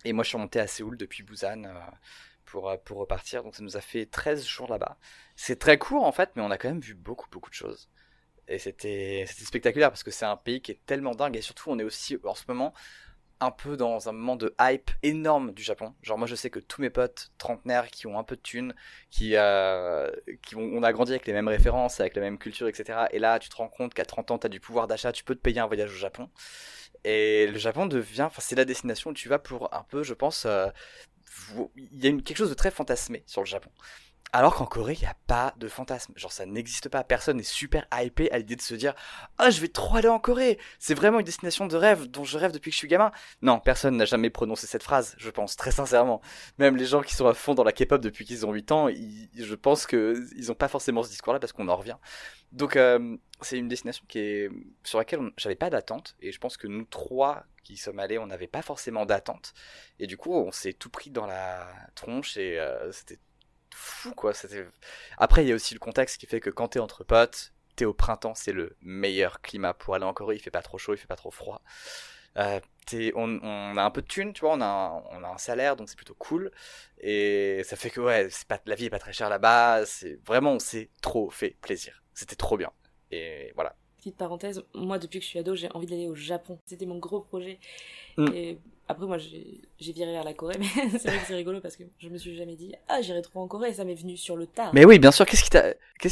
Et 0.04 0.12
moi, 0.12 0.24
je 0.24 0.28
suis 0.30 0.38
monté 0.38 0.60
à 0.60 0.66
Séoul 0.66 0.96
depuis 0.96 1.22
Busan 1.22 1.64
euh, 1.64 1.72
pour, 2.50 2.70
euh, 2.70 2.76
pour 2.84 2.98
repartir. 2.98 3.42
Donc, 3.42 3.54
ça 3.54 3.62
nous 3.62 3.76
a 3.76 3.80
fait 3.80 4.06
13 4.06 4.46
jours 4.46 4.68
là-bas. 4.68 4.98
C'est 5.36 5.58
très 5.58 5.78
court, 5.78 6.04
en 6.04 6.12
fait, 6.12 6.30
mais 6.36 6.42
on 6.42 6.50
a 6.50 6.58
quand 6.58 6.68
même 6.68 6.80
vu 6.80 6.94
beaucoup, 6.94 7.28
beaucoup 7.30 7.50
de 7.50 7.54
choses. 7.54 7.88
Et 8.48 8.58
c'était 8.58 9.26
spectaculaire 9.26 9.90
parce 9.90 10.02
que 10.02 10.10
c'est 10.10 10.24
un 10.24 10.36
pays 10.36 10.62
qui 10.62 10.72
est 10.72 10.80
tellement 10.86 11.14
dingue. 11.14 11.36
Et 11.36 11.42
surtout, 11.42 11.70
on 11.70 11.78
est 11.78 11.84
aussi, 11.84 12.18
en 12.24 12.34
ce 12.34 12.44
moment, 12.48 12.72
un 13.40 13.50
peu 13.50 13.76
dans 13.76 14.08
un 14.08 14.12
moment 14.12 14.36
de 14.36 14.54
hype 14.60 14.90
énorme 15.02 15.52
du 15.52 15.62
Japon. 15.62 15.94
Genre 16.02 16.18
moi 16.18 16.26
je 16.26 16.34
sais 16.34 16.50
que 16.50 16.58
tous 16.58 16.80
mes 16.80 16.90
potes 16.90 17.30
trentenaires 17.38 17.88
qui 17.88 18.06
ont 18.06 18.18
un 18.18 18.24
peu 18.24 18.36
de 18.36 18.40
thunes, 18.40 18.74
qui, 19.10 19.36
euh, 19.36 20.10
qui 20.42 20.56
ont, 20.56 20.70
on 20.72 20.82
a 20.82 20.92
grandi 20.92 21.12
avec 21.12 21.26
les 21.26 21.32
mêmes 21.32 21.48
références, 21.48 22.00
avec 22.00 22.16
la 22.16 22.22
même 22.22 22.38
culture, 22.38 22.68
etc. 22.68 23.06
Et 23.12 23.18
là 23.18 23.38
tu 23.38 23.48
te 23.48 23.56
rends 23.56 23.68
compte 23.68 23.94
qu'à 23.94 24.04
30 24.04 24.30
ans 24.32 24.38
tu 24.38 24.46
as 24.46 24.50
du 24.50 24.60
pouvoir 24.60 24.88
d'achat, 24.88 25.12
tu 25.12 25.24
peux 25.24 25.34
te 25.34 25.40
payer 25.40 25.60
un 25.60 25.66
voyage 25.66 25.92
au 25.92 25.96
Japon. 25.96 26.30
Et 27.04 27.46
le 27.46 27.58
Japon 27.58 27.86
devient, 27.86 28.22
enfin 28.22 28.42
c'est 28.42 28.56
la 28.56 28.64
destination 28.64 29.10
où 29.10 29.14
tu 29.14 29.28
vas 29.28 29.38
pour 29.38 29.72
un 29.74 29.84
peu, 29.84 30.02
je 30.02 30.14
pense, 30.14 30.44
euh, 30.46 30.68
il 31.76 32.04
y 32.04 32.06
a 32.06 32.10
quelque 32.10 32.36
chose 32.36 32.50
de 32.50 32.54
très 32.54 32.70
fantasmé 32.70 33.22
sur 33.26 33.42
le 33.42 33.46
Japon. 33.46 33.70
Alors 34.32 34.54
qu'en 34.54 34.66
Corée, 34.66 34.94
il 34.94 35.00
n'y 35.00 35.06
a 35.06 35.16
pas 35.26 35.54
de 35.56 35.68
fantasme. 35.68 36.12
Genre, 36.16 36.32
ça 36.32 36.44
n'existe 36.44 36.88
pas. 36.88 37.02
Personne 37.02 37.38
n'est 37.38 37.42
super 37.42 37.86
hypé 37.92 38.30
à 38.30 38.38
l'idée 38.38 38.56
de 38.56 38.62
se 38.62 38.74
dire 38.74 38.94
Ah, 39.38 39.50
je 39.50 39.60
vais 39.60 39.68
trop 39.68 39.96
aller 39.96 40.08
en 40.08 40.18
Corée 40.18 40.58
C'est 40.78 40.94
vraiment 40.94 41.18
une 41.18 41.24
destination 41.24 41.66
de 41.66 41.76
rêve 41.76 42.06
dont 42.08 42.24
je 42.24 42.36
rêve 42.36 42.52
depuis 42.52 42.70
que 42.70 42.74
je 42.74 42.78
suis 42.78 42.88
gamin. 42.88 43.10
Non, 43.40 43.58
personne 43.58 43.96
n'a 43.96 44.04
jamais 44.04 44.30
prononcé 44.30 44.66
cette 44.66 44.82
phrase, 44.82 45.14
je 45.18 45.30
pense, 45.30 45.56
très 45.56 45.70
sincèrement. 45.70 46.20
Même 46.58 46.76
les 46.76 46.84
gens 46.84 47.00
qui 47.00 47.14
sont 47.14 47.26
à 47.26 47.34
fond 47.34 47.54
dans 47.54 47.64
la 47.64 47.72
K-pop 47.72 48.00
depuis 48.00 48.24
qu'ils 48.24 48.44
ont 48.44 48.52
8 48.52 48.72
ans, 48.72 48.88
je 48.88 49.54
pense 49.54 49.86
qu'ils 49.86 50.46
n'ont 50.48 50.54
pas 50.54 50.68
forcément 50.68 51.02
ce 51.02 51.08
discours-là 51.10 51.40
parce 51.40 51.52
qu'on 51.52 51.68
en 51.68 51.76
revient. 51.76 51.96
Donc, 52.52 52.76
euh, 52.76 53.16
c'est 53.40 53.58
une 53.58 53.68
destination 53.68 54.04
qui 54.08 54.48
sur 54.84 54.98
laquelle 54.98 55.20
j'avais 55.36 55.54
pas 55.54 55.70
d'attente. 55.70 56.16
Et 56.20 56.32
je 56.32 56.38
pense 56.38 56.56
que 56.56 56.66
nous 56.66 56.84
trois 56.84 57.44
qui 57.64 57.76
sommes 57.76 57.98
allés, 57.98 58.18
on 58.18 58.26
n'avait 58.26 58.46
pas 58.46 58.62
forcément 58.62 59.06
d'attente. 59.06 59.52
Et 59.98 60.06
du 60.06 60.16
coup, 60.16 60.34
on 60.34 60.52
s'est 60.52 60.72
tout 60.72 60.90
pris 60.90 61.10
dans 61.10 61.26
la 61.26 61.66
tronche 61.94 62.36
et 62.36 62.58
euh, 62.58 62.90
c'était 62.92 63.18
fou 63.74 64.14
quoi. 64.14 64.32
Après, 65.16 65.44
il 65.44 65.48
y 65.48 65.52
a 65.52 65.54
aussi 65.54 65.74
le 65.74 65.80
contexte 65.80 66.18
qui 66.18 66.26
fait 66.26 66.40
que 66.40 66.50
quand 66.50 66.68
t'es 66.68 66.78
entre 66.78 67.04
potes, 67.04 67.52
t'es 67.76 67.84
au 67.84 67.94
printemps, 67.94 68.34
c'est 68.34 68.52
le 68.52 68.76
meilleur 68.82 69.40
climat 69.40 69.74
pour 69.74 69.94
aller 69.94 70.04
en 70.04 70.12
Corée. 70.12 70.36
Il 70.36 70.40
fait 70.40 70.50
pas 70.50 70.62
trop 70.62 70.78
chaud, 70.78 70.94
il 70.94 70.98
fait 70.98 71.06
pas 71.06 71.16
trop 71.16 71.30
froid. 71.30 71.62
Euh, 72.36 72.60
on, 73.14 73.76
a 73.76 73.82
un 73.82 73.90
peu 73.90 74.02
de 74.02 74.06
thunes, 74.06 74.32
tu 74.32 74.42
vois, 74.42 74.54
on 74.54 74.60
a, 74.60 74.66
un, 74.66 75.02
on 75.10 75.24
a 75.24 75.28
un 75.28 75.38
salaire, 75.38 75.76
donc 75.76 75.88
c'est 75.88 75.96
plutôt 75.96 76.14
cool. 76.14 76.50
Et 77.00 77.62
ça 77.64 77.76
fait 77.76 77.90
que 77.90 78.00
ouais, 78.00 78.28
c'est 78.30 78.46
pas, 78.46 78.60
la 78.66 78.74
vie 78.74 78.86
est 78.86 78.90
pas 78.90 78.98
très 78.98 79.12
chère 79.12 79.28
là-bas. 79.28 79.84
C'est 79.86 80.18
vraiment, 80.26 80.52
on 80.52 80.58
s'est 80.58 80.90
trop 81.02 81.30
fait 81.30 81.56
plaisir. 81.60 82.02
C'était 82.14 82.36
trop 82.36 82.56
bien. 82.56 82.72
Et 83.10 83.52
voilà. 83.54 83.76
Petite 83.98 84.16
parenthèse, 84.16 84.64
moi 84.74 84.98
depuis 84.98 85.18
que 85.18 85.24
je 85.24 85.30
suis 85.30 85.38
ado, 85.38 85.54
j'ai 85.54 85.70
envie 85.72 85.86
d'aller 85.86 86.06
au 86.06 86.14
Japon. 86.14 86.60
C'était 86.66 86.86
mon 86.86 86.98
gros 86.98 87.20
projet. 87.20 87.58
Mm. 88.16 88.28
Et 88.32 88.58
après, 88.88 89.06
moi, 89.06 89.18
j'ai 89.18 89.60
viré 89.78 90.12
vers 90.12 90.24
la 90.24 90.32
Corée, 90.32 90.56
mais 90.58 90.66
c'est 90.98 91.08
vrai 91.08 91.18
que 91.18 91.26
c'est 91.26 91.34
rigolo 91.34 91.60
parce 91.60 91.76
que 91.76 91.84
je 91.98 92.08
me 92.08 92.16
suis 92.16 92.34
jamais 92.34 92.56
dit, 92.56 92.74
ah, 92.88 93.02
j'irai 93.02 93.20
trop 93.20 93.40
en 93.40 93.46
Corée, 93.46 93.74
ça 93.74 93.84
m'est 93.84 93.94
venu 93.94 94.16
sur 94.16 94.34
le 94.34 94.46
tard. 94.46 94.70
Mais 94.72 94.86
oui, 94.86 94.98
bien 94.98 95.12
sûr, 95.12 95.26
qu'est-ce 95.26 95.44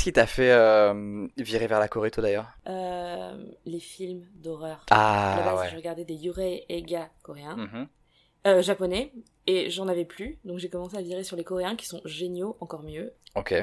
qui 0.02 0.12
t'a, 0.12 0.26
fait 0.26 0.52
euh, 0.52 1.26
virer 1.38 1.66
vers 1.66 1.80
la 1.80 1.88
Corée, 1.88 2.10
toi 2.10 2.22
d'ailleurs? 2.22 2.48
Euh, 2.68 3.34
Les 3.64 3.80
films 3.80 4.26
d'horreur. 4.34 4.84
Ah, 4.90 5.56
ouais. 5.58 5.70
je 5.70 5.76
regardais 5.76 6.04
des 6.04 6.14
Yurei 6.14 6.66
Eiga 6.68 7.08
coréens, 7.22 7.56
mm-hmm. 7.56 7.86
euh, 8.48 8.62
japonais, 8.62 9.12
et 9.46 9.70
j'en 9.70 9.88
avais 9.88 10.04
plus, 10.04 10.38
donc 10.44 10.58
j'ai 10.58 10.68
commencé 10.68 10.98
à 10.98 11.00
virer 11.00 11.24
sur 11.24 11.36
les 11.36 11.44
coréens 11.44 11.76
qui 11.76 11.86
sont 11.86 12.02
géniaux, 12.04 12.58
encore 12.60 12.82
mieux. 12.82 13.14
Ok. 13.34 13.54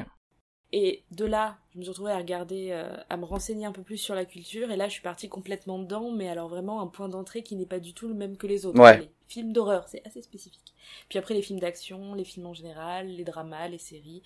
Et 0.76 1.04
de 1.12 1.24
là, 1.24 1.56
je 1.72 1.78
me 1.78 1.84
suis 1.84 1.90
retrouvée 1.90 2.10
à 2.10 2.18
regarder, 2.18 2.70
euh, 2.72 2.96
à 3.08 3.16
me 3.16 3.24
renseigner 3.24 3.64
un 3.64 3.70
peu 3.70 3.82
plus 3.82 3.96
sur 3.96 4.16
la 4.16 4.24
culture, 4.24 4.72
et 4.72 4.76
là, 4.76 4.88
je 4.88 4.94
suis 4.94 5.02
partie 5.02 5.28
complètement 5.28 5.78
dedans, 5.78 6.10
mais 6.10 6.28
alors 6.28 6.48
vraiment 6.48 6.80
un 6.80 6.88
point 6.88 7.08
d'entrée 7.08 7.44
qui 7.44 7.54
n'est 7.54 7.64
pas 7.64 7.78
du 7.78 7.94
tout 7.94 8.08
le 8.08 8.14
même 8.14 8.36
que 8.36 8.48
les 8.48 8.66
autres. 8.66 8.80
Ouais. 8.80 8.98
Les 8.98 9.10
films 9.28 9.52
d'horreur, 9.52 9.86
c'est 9.86 10.04
assez 10.04 10.20
spécifique. 10.20 10.74
Puis 11.08 11.16
après, 11.16 11.34
les 11.34 11.42
films 11.42 11.60
d'action, 11.60 12.14
les 12.14 12.24
films 12.24 12.46
en 12.46 12.54
général, 12.54 13.06
les 13.06 13.22
dramas, 13.22 13.68
les 13.68 13.78
séries, 13.78 14.24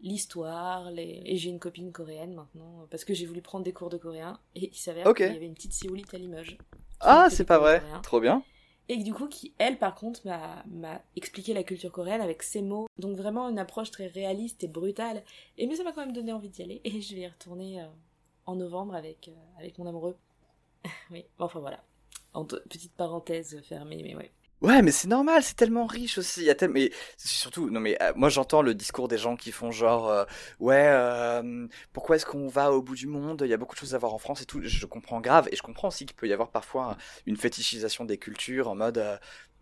l'histoire, 0.00 0.92
les... 0.92 1.20
et 1.24 1.36
j'ai 1.36 1.50
une 1.50 1.58
copine 1.58 1.90
coréenne 1.90 2.34
maintenant, 2.34 2.86
parce 2.88 3.04
que 3.04 3.12
j'ai 3.12 3.26
voulu 3.26 3.42
prendre 3.42 3.64
des 3.64 3.72
cours 3.72 3.90
de 3.90 3.98
coréen, 3.98 4.38
et 4.54 4.70
il 4.70 4.78
s'avère 4.78 5.12
qu'il 5.14 5.32
y 5.32 5.36
avait 5.36 5.46
une 5.46 5.54
petite 5.54 5.72
séoulite 5.72 6.14
à 6.14 6.18
Limoges. 6.18 6.58
Ah, 7.00 7.26
c'est 7.28 7.44
pas 7.44 7.58
vrai, 7.58 7.82
trop 8.04 8.20
bien 8.20 8.44
et 8.90 8.96
du 8.96 9.14
coup 9.14 9.28
qui 9.28 9.54
elle 9.58 9.78
par 9.78 9.94
contre 9.94 10.22
m'a 10.26 11.00
expliqué 11.14 11.54
la 11.54 11.62
culture 11.62 11.92
coréenne 11.92 12.20
avec 12.20 12.42
ses 12.42 12.60
mots. 12.60 12.88
Donc 12.98 13.16
vraiment 13.16 13.48
une 13.48 13.60
approche 13.60 13.92
très 13.92 14.08
réaliste 14.08 14.64
et 14.64 14.68
brutale. 14.68 15.22
Et 15.58 15.68
mais 15.68 15.76
ça 15.76 15.84
m'a 15.84 15.92
quand 15.92 16.00
même 16.00 16.12
donné 16.12 16.32
envie 16.32 16.48
d'y 16.48 16.62
aller. 16.62 16.80
Et 16.82 17.00
je 17.00 17.14
vais 17.14 17.20
y 17.20 17.28
retourner 17.28 17.80
euh, 17.80 17.86
en 18.46 18.56
novembre 18.56 18.96
avec 18.96 19.28
euh, 19.28 19.58
avec 19.58 19.78
mon 19.78 19.86
amoureux. 19.86 20.16
Oui 21.12 21.24
enfin 21.38 21.60
voilà. 21.60 21.84
En 22.34 22.44
petite 22.44 22.92
parenthèse 22.94 23.60
fermée 23.62 24.02
mais 24.02 24.16
ouais 24.16 24.32
Ouais, 24.60 24.82
mais 24.82 24.90
c'est 24.92 25.08
normal, 25.08 25.42
c'est 25.42 25.54
tellement 25.56 25.86
riche 25.86 26.18
aussi. 26.18 26.40
Il 26.42 26.44
y 26.46 26.50
a 26.50 26.54
tellement, 26.54 26.74
mais 26.74 26.90
surtout, 27.16 27.70
non 27.70 27.80
mais 27.80 27.96
euh, 28.02 28.12
moi 28.14 28.28
j'entends 28.28 28.60
le 28.60 28.74
discours 28.74 29.08
des 29.08 29.16
gens 29.16 29.34
qui 29.34 29.52
font 29.52 29.70
genre, 29.70 30.10
euh, 30.10 30.24
ouais, 30.58 30.84
euh, 30.86 31.66
pourquoi 31.94 32.16
est-ce 32.16 32.26
qu'on 32.26 32.46
va 32.46 32.70
au 32.70 32.82
bout 32.82 32.94
du 32.94 33.06
monde? 33.06 33.40
Il 33.42 33.48
y 33.48 33.54
a 33.54 33.56
beaucoup 33.56 33.74
de 33.74 33.80
choses 33.80 33.94
à 33.94 33.98
voir 33.98 34.12
en 34.12 34.18
France 34.18 34.42
et 34.42 34.44
tout. 34.44 34.60
Je 34.62 34.84
comprends 34.84 35.22
grave 35.22 35.48
et 35.50 35.56
je 35.56 35.62
comprends 35.62 35.88
aussi 35.88 36.04
qu'il 36.04 36.14
peut 36.14 36.28
y 36.28 36.32
avoir 36.34 36.50
parfois 36.50 36.98
une 37.24 37.38
fétichisation 37.38 38.04
des 38.04 38.18
cultures 38.18 38.68
en 38.68 38.74
mode, 38.74 39.02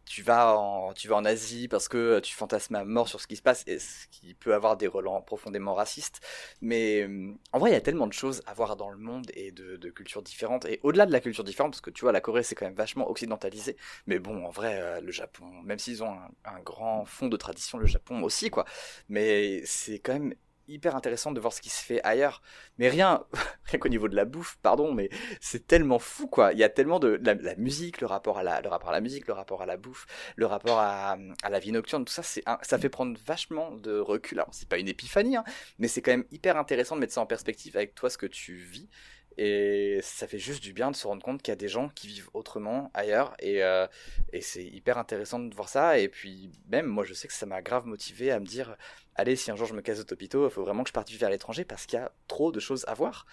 tu 0.09 0.23
vas 0.23 0.57
en 0.57 1.25
Asie 1.25 1.69
parce 1.69 1.89
que 1.89 2.21
tu 2.21 2.35
fantasmes 2.35 2.75
à 2.75 2.85
mort 2.85 3.09
sur 3.09 3.21
ce 3.21 3.27
qui 3.27 3.37
se 3.37 3.43
passe 3.43 3.65
et 3.67 3.79
ce 3.79 4.07
qui 4.11 4.35
peut 4.35 4.55
avoir 4.55 4.77
des 4.77 4.87
relents 4.87 5.21
profondément 5.21 5.75
racistes. 5.75 6.21
Mais 6.61 7.03
euh, 7.03 7.33
en 7.53 7.59
vrai 7.59 7.71
il 7.71 7.75
y 7.75 7.77
a 7.77 7.81
tellement 7.81 8.07
de 8.07 8.13
choses 8.13 8.43
à 8.47 8.55
voir 8.55 8.77
dans 8.77 8.91
le 8.91 8.99
monde 8.99 9.31
et 9.35 9.53
de, 9.53 9.77
cultures 9.91 10.23
différentes. 10.23 10.65
Et 10.67 10.81
au-delà 10.83 11.07
de 11.07 11.13
la 11.13 11.21
culture 11.21 11.45
différente 11.45 11.73
parce 11.73 11.81
que 11.81 11.91
tu 11.91 12.03
vois 12.03 12.13
la 12.13 12.21
Corée 12.21 12.43
c'est 12.43 12.55
quand 12.55 12.67
même 12.67 12.75
vachement 12.75 13.09
occidentalisé. 13.11 13.77
Mais 14.07 14.19
bon 14.19 14.45
en 14.45 14.51
vrai 14.51 14.81
euh, 14.81 15.01
le 15.01 15.13
Japon 15.13 15.47
même 15.65 15.79
s'ils 15.79 16.03
ont 16.03 16.17
un, 16.45 16.61
grand 16.61 17.05
fond 17.05 17.29
de 17.29 17.37
tradition 17.37 17.79
le 17.79 17.87
Japon 17.87 18.23
aussi 18.23 18.51
quoi. 18.51 18.65
Mais 19.09 19.63
c'est 19.65 19.99
quand 19.99 20.15
même 20.15 20.35
hyper 20.69 20.97
intéressant 20.97 21.33
de 21.33 21.41
voir 21.41 21.53
ce 21.53 21.61
qui 21.61 21.71
se 21.71 21.83
fait 21.83 22.01
ailleurs. 22.05 22.43
Mais 22.79 22.89
rien, 22.89 23.25
rien 23.65 23.79
qu'au 23.79 23.89
niveau 23.89 24.09
de 24.09 24.17
la 24.17 24.25
bouffe, 24.25 24.59
pardon, 24.63 24.93
mais 24.93 25.11
c'est 25.41 25.67
tellement 25.67 25.99
fou, 25.99 26.27
quoi. 26.27 26.53
Il 26.53 26.59
y 26.59 26.65
a 26.65 26.69
tellement 26.69 27.01
de 27.01 27.21
la, 27.23 27.55
musique, 27.57 28.01
le 28.01 28.07
rapport 28.07 28.39
à 28.39 28.43
la, 28.43 28.61
rapport 28.61 28.91
à 28.91 28.93
la 28.93 29.01
musique, 29.01 29.27
le 29.27 29.33
rapport 29.33 29.63
à 29.63 29.67
la 29.67 29.77
bouffe, 29.77 30.07
le 30.37 30.47
rapport 30.47 30.79
à, 30.79 31.17
la 31.49 31.59
vie 31.59 31.73
nocturne, 31.73 32.05
tout 32.05 32.13
ça, 32.13 32.23
ça 32.23 32.79
fait 32.79 32.89
prendre 32.89 33.19
vachement 33.27 33.73
de 33.73 33.99
recul. 33.99 34.39
Alors, 34.39 34.53
c'est 34.53 34.69
pas 34.69 34.79
une 34.79 34.89
épiphanie, 34.89 35.37
hein, 35.37 35.45
mais 35.79 35.89
c'est 35.89 36.03
quand 36.03 36.13
même 36.13 36.27
hyper 36.31 36.57
intéressant 36.57 36.97
de 36.97 37.01
mettre 37.01 37.15
ça 37.15 37.21
en 37.21 37.27
perspective 37.27 37.77
avec 37.77 37.95
toi, 37.95 38.11
ce 38.11 38.19
que 38.19 38.27
tu 38.27 38.55
vis. 38.55 38.89
Et 39.39 40.01
ça 40.03 40.27
fait 40.27 40.39
juste 40.39 40.63
du 40.63 40.73
bien 40.73 40.91
de 40.91 40.97
se 40.97 41.07
rendre 41.07 41.23
compte 41.23 41.41
qu'il 41.43 41.53
y 41.53 41.55
a 41.55 41.57
des 41.57 41.69
gens 41.69 41.89
qui 41.91 42.09
vivent 42.09 42.29
autrement 42.35 42.91
ailleurs. 42.93 43.37
Et, 43.39 43.63
euh, 43.63 43.87
et 44.33 44.41
c'est 44.41 44.65
hyper 44.65 44.99
intéressant 44.99 45.39
de 45.39 45.55
voir 45.55 45.69
ça. 45.69 45.99
Et 45.99 46.09
puis, 46.09 46.51
même, 46.69 46.87
moi, 46.87 47.05
je 47.05 47.15
sais 47.15 47.29
que 47.29 47.35
ça 47.35 47.47
m'a 47.47 47.63
grave 47.63 47.87
motivé 47.87 48.33
à 48.33 48.41
me 48.41 48.47
dire 48.47 48.77
allez, 49.15 49.37
si 49.37 49.51
un 49.51 49.57
jour 49.57 49.67
je 49.67 49.75
me 49.75 49.81
casse 49.81 50.01
au 50.01 50.05
topito, 50.05 50.47
il 50.47 50.51
faut 50.51 50.65
vraiment 50.65 50.83
que 50.83 50.89
je 50.89 50.95
parte 50.95 51.09
vivre 51.11 51.25
à 51.27 51.31
l'étranger 51.31 51.65
parce 51.65 51.87
qu'il 51.87 51.99
y 51.99 52.03
a 52.03 52.13
trop 52.27 52.51
de 52.53 52.61
choses 52.61 52.85
à 52.89 52.95
voir. 52.95 53.27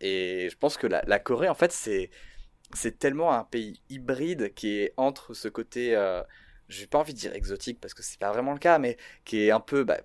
Et 0.00 0.48
je 0.50 0.56
pense 0.56 0.76
que 0.76 0.86
la, 0.86 1.18
Corée, 1.20 1.48
en 1.48 1.54
fait, 1.54 1.72
c'est, 1.72 2.10
c'est 2.74 2.98
tellement 2.98 3.32
un 3.32 3.44
pays 3.44 3.80
hybride 3.88 4.52
qui 4.54 4.80
est 4.80 4.92
entre 4.96 5.34
ce 5.34 5.48
côté, 5.48 5.96
euh, 5.96 6.22
j'ai 6.68 6.86
pas 6.86 6.98
envie 6.98 7.14
de 7.14 7.18
dire 7.18 7.34
exotique 7.34 7.80
parce 7.80 7.94
que 7.94 8.02
c'est 8.02 8.18
pas 8.18 8.32
vraiment 8.32 8.52
le 8.52 8.58
cas, 8.58 8.78
mais 8.78 8.96
qui 9.24 9.46
est 9.46 9.50
un 9.50 9.60
peu, 9.60 9.84
bah, 9.84 10.00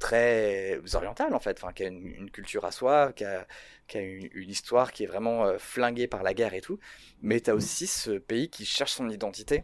très 0.00 0.80
orientale 0.94 1.34
en 1.34 1.38
fait, 1.38 1.62
enfin, 1.62 1.72
qui 1.72 1.84
a 1.84 1.86
une, 1.86 2.30
culture 2.32 2.64
à 2.64 2.72
soi, 2.72 3.12
qui 3.12 3.24
a, 3.24 3.46
qui 3.86 3.98
a 3.98 4.00
une, 4.00 4.50
histoire 4.50 4.92
qui 4.92 5.04
est 5.04 5.06
vraiment 5.06 5.44
euh, 5.44 5.58
flinguée 5.58 6.08
par 6.08 6.24
la 6.24 6.34
guerre 6.34 6.54
et 6.54 6.60
tout. 6.60 6.80
Mais 7.22 7.40
tu 7.40 7.50
as 7.50 7.54
aussi 7.54 7.86
ce 7.86 8.12
pays 8.12 8.50
qui 8.50 8.64
cherche 8.64 8.92
son 8.92 9.08
identité 9.08 9.62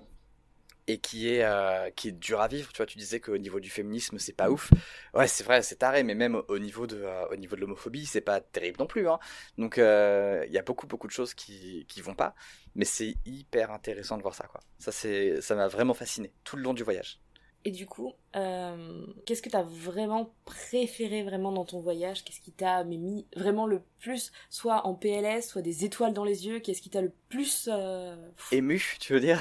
et 0.89 0.99
qui 0.99 1.29
est 1.33 1.43
euh, 1.43 1.91
qui 1.91 2.09
est 2.09 2.13
dur 2.13 2.41
à 2.41 2.49
vivre. 2.49 2.71
Tu 2.73 2.77
vois, 2.77 2.87
tu 2.87 2.99
disais 2.99 3.19
qu'au 3.19 3.39
niveau 3.39 3.61
du 3.61 3.71
féminisme, 3.71 4.19
c'est 4.19 4.35
pas 4.35 4.51
ouf. 4.51 4.71
Ouais, 5.15 5.27
c'est 5.27 5.43
vrai, 5.43 5.63
c'est 5.63 5.77
taré, 5.77 6.03
mais 6.05 6.15
même 6.15 6.41
au 6.49 6.59
niveau 6.59 6.87
de 6.87 6.99
euh, 7.03 7.27
au 7.29 7.37
niveau 7.37 7.57
de 7.57 7.63
l'homophobie, 7.63 8.07
c'est 8.07 8.21
pas 8.21 8.41
terrible 8.41 8.79
non 8.79 8.87
plus. 8.87 9.09
Hein. 9.09 9.19
Donc 9.59 9.79
il 9.79 10.53
y 10.53 10.59
a 10.59 10.63
beaucoup 10.63 10.87
beaucoup 10.87 11.09
de 11.09 11.13
choses 11.13 11.35
qui 11.35 11.87
qui 11.89 12.03
vont 12.03 12.15
pas, 12.15 12.35
mais 12.75 12.85
c'est 12.85 13.15
hyper 13.25 13.73
intéressant 13.73 14.17
de 14.19 14.23
voir 14.23 14.35
ça 14.35 14.47
quoi. 14.47 14.61
Ça 14.79 14.93
c'est 14.93 15.41
ça 15.41 15.55
m'a 15.57 15.69
vraiment 15.69 15.95
fasciné 15.95 16.33
tout 16.45 16.57
le 16.57 16.63
long 16.63 16.75
du 16.75 16.83
voyage. 16.85 17.21
Et 17.67 17.73
du 17.73 17.85
coup, 17.85 18.15
euh, 18.37 19.05
qu'est-ce 19.25 19.43
que 19.43 19.49
tu 19.49 19.57
as 19.57 19.65
vraiment 19.65 20.33
préféré 20.45 21.25
vraiment 21.25 21.51
dans 21.51 21.65
ton 21.65 21.81
voyage? 21.81 22.23
Qu'est-ce 22.23 22.41
qui 22.41 22.53
t'a 22.53 22.85
mis 22.85 23.27
vraiment 23.35 23.67
le 23.67 23.83
plus, 23.99 24.31
soit 24.51 24.87
en 24.87 24.95
PLS, 24.95 25.49
soit 25.49 25.63
des 25.63 25.85
étoiles 25.85 26.13
dans 26.13 26.23
les 26.23 26.47
yeux? 26.47 26.61
Qu'est-ce 26.61 26.81
qui 26.81 26.91
t'a 26.91 27.01
le 27.01 27.13
plus... 27.29 27.69
Euh, 27.73 28.15
Ému, 28.53 28.81
tu 29.01 29.15
veux 29.15 29.19
dire? 29.19 29.41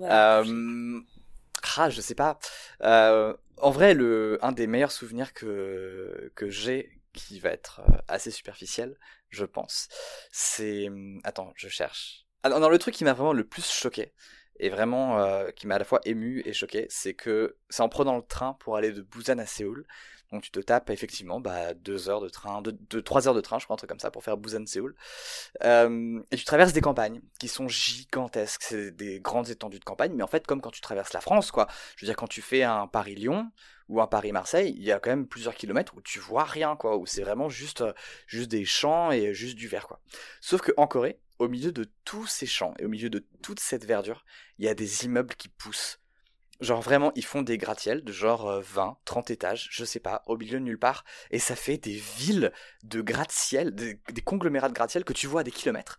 euh... 0.00 1.00
Ah, 1.76 1.90
je 1.90 2.00
sais 2.00 2.14
pas. 2.14 2.38
En 2.80 3.70
vrai, 3.70 3.92
le 3.92 4.38
un 4.40 4.52
des 4.52 4.66
meilleurs 4.66 4.92
souvenirs 4.92 5.34
que 5.34 6.32
que 6.34 6.48
j'ai, 6.48 7.02
qui 7.12 7.38
va 7.38 7.50
être 7.50 7.82
assez 8.08 8.30
superficiel, 8.30 8.96
je 9.28 9.44
pense, 9.44 9.88
c'est... 10.32 10.88
Attends, 11.24 11.52
je 11.54 11.68
cherche. 11.68 12.24
Ah, 12.42 12.48
non, 12.48 12.70
le 12.70 12.78
truc 12.78 12.94
qui 12.94 13.04
m'a 13.04 13.12
vraiment 13.12 13.34
le 13.34 13.44
plus 13.44 13.70
choqué, 13.70 14.14
et 14.60 14.68
vraiment 14.68 15.18
euh, 15.18 15.50
qui 15.50 15.66
m'a 15.66 15.76
à 15.76 15.78
la 15.78 15.84
fois 15.84 16.00
ému 16.04 16.42
et 16.44 16.52
choqué, 16.52 16.86
c'est 16.90 17.14
que 17.14 17.56
c'est 17.70 17.82
en 17.82 17.88
prenant 17.88 18.16
le 18.16 18.22
train 18.22 18.54
pour 18.60 18.76
aller 18.76 18.92
de 18.92 19.02
Busan 19.02 19.38
à 19.38 19.46
Séoul. 19.46 19.86
Donc 20.32 20.42
tu 20.42 20.50
te 20.50 20.60
tapes 20.60 20.90
effectivement 20.90 21.40
bah, 21.40 21.74
deux 21.74 22.08
heures 22.08 22.20
de 22.20 22.28
train, 22.28 22.62
deux, 22.62 23.02
trois 23.02 23.26
heures 23.26 23.34
de 23.34 23.40
train, 23.40 23.58
je 23.58 23.64
crois, 23.64 23.74
un 23.74 23.76
truc 23.78 23.90
comme 23.90 23.98
ça, 23.98 24.12
pour 24.12 24.22
faire 24.22 24.36
Busan-Séoul. 24.36 24.94
Euh, 25.64 26.22
et 26.30 26.36
tu 26.36 26.44
traverses 26.44 26.72
des 26.72 26.80
campagnes 26.80 27.20
qui 27.40 27.48
sont 27.48 27.66
gigantesques, 27.66 28.62
c'est 28.62 28.92
des 28.92 29.18
grandes 29.18 29.48
étendues 29.48 29.80
de 29.80 29.84
campagne, 29.84 30.12
mais 30.14 30.22
en 30.22 30.28
fait 30.28 30.46
comme 30.46 30.60
quand 30.60 30.70
tu 30.70 30.80
traverses 30.80 31.12
la 31.12 31.20
France, 31.20 31.50
quoi. 31.50 31.66
Je 31.96 32.04
veux 32.04 32.08
dire, 32.08 32.16
quand 32.16 32.28
tu 32.28 32.42
fais 32.42 32.62
un 32.62 32.86
Paris-Lyon 32.86 33.50
ou 33.90 34.06
Paris-Marseille, 34.06 34.72
il 34.76 34.84
y 34.84 34.92
a 34.92 35.00
quand 35.00 35.10
même 35.10 35.26
plusieurs 35.26 35.54
kilomètres 35.54 35.94
où 35.96 36.00
tu 36.00 36.20
vois 36.20 36.44
rien, 36.44 36.76
quoi, 36.76 36.96
où 36.96 37.06
c'est 37.06 37.22
vraiment 37.22 37.48
juste, 37.48 37.84
juste 38.26 38.48
des 38.48 38.64
champs 38.64 39.10
et 39.10 39.34
juste 39.34 39.56
du 39.56 39.66
verre, 39.66 39.88
quoi. 39.88 40.00
Sauf 40.40 40.60
que 40.60 40.70
en 40.76 40.86
Corée, 40.86 41.18
au 41.40 41.48
milieu 41.48 41.72
de 41.72 41.90
tous 42.04 42.26
ces 42.26 42.46
champs 42.46 42.74
et 42.78 42.84
au 42.84 42.88
milieu 42.88 43.10
de 43.10 43.26
toute 43.42 43.58
cette 43.58 43.84
verdure, 43.84 44.24
il 44.58 44.64
y 44.64 44.68
a 44.68 44.74
des 44.74 45.06
immeubles 45.06 45.34
qui 45.34 45.48
poussent. 45.48 45.98
Genre 46.60 46.80
vraiment, 46.80 47.10
ils 47.16 47.24
font 47.24 47.42
des 47.42 47.58
gratte-ciels 47.58 48.04
de 48.04 48.12
genre 48.12 48.60
20, 48.60 48.88
euh, 48.88 48.92
30 49.06 49.30
étages, 49.30 49.68
je 49.72 49.84
sais 49.84 49.98
pas, 49.98 50.22
au 50.26 50.36
milieu 50.36 50.60
de 50.60 50.64
nulle 50.64 50.78
part, 50.78 51.04
et 51.30 51.38
ça 51.38 51.56
fait 51.56 51.78
des 51.78 51.96
villes 51.96 52.52
de 52.84 53.00
gratte-ciel, 53.00 53.74
des, 53.74 53.98
conglomérats 54.22 54.68
de 54.68 54.74
gratte-ciel 54.74 55.04
que 55.04 55.14
tu 55.14 55.26
vois 55.26 55.40
à 55.40 55.44
des 55.44 55.50
kilomètres. 55.50 55.98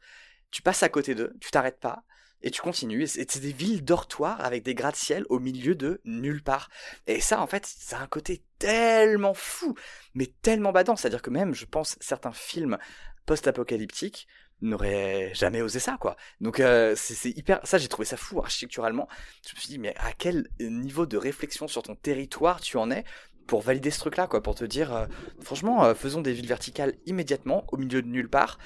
Tu 0.52 0.62
passes 0.62 0.84
à 0.84 0.90
côté 0.90 1.16
d'eux, 1.16 1.34
tu 1.42 1.52
t'arrêtes 1.52 1.80
pas, 1.80 2.04
et 2.44 2.52
tu 2.52 2.62
continues. 2.62 3.04
Et 3.04 3.08
c'est 3.08 3.40
des 3.40 3.52
villes 3.52 3.84
dortoirs 3.84 4.42
avec 4.42 4.64
des 4.64 4.76
gratte-ciel 4.76 5.26
au 5.30 5.40
milieu 5.40 5.76
de 5.76 6.02
nulle 6.06 6.44
part. 6.44 6.70
Et 7.08 7.22
ça, 7.22 7.42
en 7.42 7.48
fait, 7.48 7.66
ça 7.66 8.00
a 8.00 8.04
un 8.04 8.08
côté 8.08 8.44
tellement 8.60 9.34
fou, 9.34 9.76
mais 10.14 10.28
tellement 10.42 10.72
badant. 10.72 10.96
C'est-à-dire 10.96 11.22
que 11.22 11.30
même, 11.30 11.54
je 11.54 11.66
pense, 11.66 11.98
certains 12.00 12.34
films 12.34 12.78
post-apocalyptiques 13.26 14.28
n'aurait 14.62 15.32
jamais 15.34 15.62
osé 15.62 15.80
ça 15.80 15.98
quoi 16.00 16.16
donc 16.40 16.60
euh, 16.60 16.94
c'est 16.96 17.32
hyper 17.32 17.60
ça 17.64 17.80
j'ai 17.80 17.88
trouvé 17.88 18.06
ça 18.06 18.16
fou 18.16 18.40
architecturalement 18.40 19.08
je 19.48 19.56
me 19.56 19.60
suis 19.60 19.70
dit 19.70 19.80
mais 19.80 19.96
à 19.98 20.14
quel 20.14 20.48
niveau 20.60 21.08
de 21.08 21.18
réflexion 21.18 21.68
sur 21.68 21.82
ton 21.82 21.96
territoire 21.96 22.62
tu 22.62 22.78
en 22.78 22.92
es 22.92 23.04
pour 23.48 23.62
valider 23.62 23.92
ce 23.92 24.00
truc 24.00 24.18
là 24.18 24.28
quoi 24.28 24.42
pour 24.42 24.56
te 24.56 24.66
dire 24.66 24.96
euh, 24.96 25.06
franchement 25.42 25.84
euh, 25.84 25.94
faisons 25.94 26.22
des 26.22 26.34
villes 26.34 26.48
verticales 26.48 26.94
immédiatement 27.06 27.66
au 27.72 27.78
milieu 27.78 28.02
de 28.02 28.08
nulle 28.08 28.30
part 28.30 28.58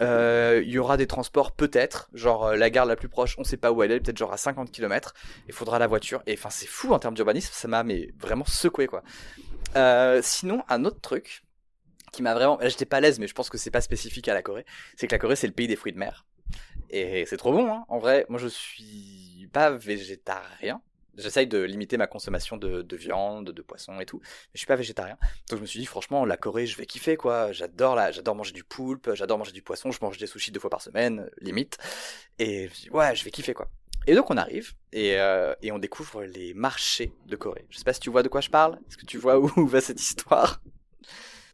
il 0.00 0.68
y 0.68 0.78
aura 0.78 0.96
des 0.96 1.06
transports 1.06 1.52
peut-être 1.52 2.10
genre 2.14 2.52
la 2.56 2.68
gare 2.68 2.84
la 2.84 2.96
plus 2.96 3.08
proche 3.08 3.36
on 3.38 3.44
sait 3.44 3.56
pas 3.56 3.70
où 3.70 3.82
elle 3.84 3.92
est 3.92 4.00
peut-être 4.00 4.18
genre 4.18 4.32
à 4.32 4.36
50 4.36 4.72
km 4.72 5.14
il 5.46 5.54
faudra 5.54 5.78
la 5.78 5.86
voiture 5.86 6.20
et 6.26 6.34
enfin 6.34 6.50
c'est 6.50 6.66
fou 6.66 6.92
en 6.92 6.98
termes 6.98 7.14
d'urbanisme 7.14 7.52
ça 7.52 7.68
m'a 7.68 7.84
vraiment 8.18 8.44
secoué 8.44 8.88
quoi 8.88 9.04
sinon 10.20 10.64
un 10.68 10.84
autre 10.84 11.00
truc 11.00 11.44
qui 12.14 12.22
m'a 12.22 12.32
vraiment. 12.32 12.58
J'étais 12.62 12.86
pas 12.86 12.98
à 12.98 13.00
l'aise, 13.00 13.18
mais 13.18 13.26
je 13.26 13.34
pense 13.34 13.50
que 13.50 13.58
c'est 13.58 13.70
pas 13.70 13.80
spécifique 13.80 14.28
à 14.28 14.34
la 14.34 14.42
Corée. 14.42 14.64
C'est 14.96 15.06
que 15.06 15.14
la 15.14 15.18
Corée, 15.18 15.36
c'est 15.36 15.46
le 15.46 15.52
pays 15.52 15.66
des 15.66 15.76
fruits 15.76 15.92
de 15.92 15.98
mer. 15.98 16.24
Et 16.90 17.26
c'est 17.26 17.36
trop 17.36 17.52
bon, 17.52 17.70
hein. 17.70 17.84
En 17.88 17.98
vrai, 17.98 18.24
moi, 18.28 18.38
je 18.38 18.48
suis 18.48 19.48
pas 19.52 19.70
végétarien. 19.70 20.80
J'essaye 21.16 21.46
de 21.46 21.58
limiter 21.62 21.96
ma 21.96 22.06
consommation 22.06 22.56
de, 22.56 22.96
viande, 22.96 23.50
de 23.50 23.62
poisson 23.62 24.00
et 24.00 24.06
tout, 24.06 24.20
mais 24.22 24.50
je 24.54 24.58
suis 24.58 24.66
pas 24.66 24.76
végétarien. 24.76 25.16
Donc 25.48 25.58
je 25.58 25.62
me 25.62 25.66
suis 25.66 25.80
dit 25.80 25.86
franchement 25.86 26.24
la 26.24 26.36
Corée, 26.36 26.66
je 26.66 26.76
vais 26.76 26.86
kiffer 26.86 27.16
quoi. 27.16 27.52
J'adore 27.52 27.94
la, 27.94 28.10
j'adore 28.12 28.34
manger 28.34 28.52
du 28.52 28.64
poulpe, 28.64 29.10
j'adore 29.14 29.38
manger 29.38 29.52
du 29.52 29.62
poisson, 29.62 29.90
je 29.90 29.98
mange 30.02 30.18
des 30.18 30.26
sushis 30.26 30.50
deux 30.50 30.60
fois 30.60 30.70
par 30.70 30.82
semaine, 30.82 31.30
limite. 31.40 31.78
Et 32.38 32.68
je 32.68 32.90
ouais, 32.90 33.14
je 33.14 33.24
vais 33.24 33.30
kiffer 33.30 33.54
quoi. 33.54 33.68
Et 34.06 34.14
donc 34.14 34.30
on 34.30 34.36
arrive 34.36 34.74
et, 34.92 35.18
euh, 35.18 35.54
et 35.62 35.72
on 35.72 35.78
découvre 35.78 36.24
les 36.24 36.52
marchés 36.54 37.12
de 37.26 37.36
Corée. 37.36 37.66
Je 37.70 37.78
sais 37.78 37.84
pas 37.84 37.92
si 37.92 38.00
tu 38.00 38.10
vois 38.10 38.22
de 38.22 38.28
quoi 38.28 38.40
je 38.40 38.50
parle. 38.50 38.78
Est-ce 38.88 38.96
que 38.98 39.06
tu 39.06 39.18
vois 39.18 39.38
où 39.38 39.48
va 39.66 39.80
cette 39.80 40.00
histoire? 40.00 40.60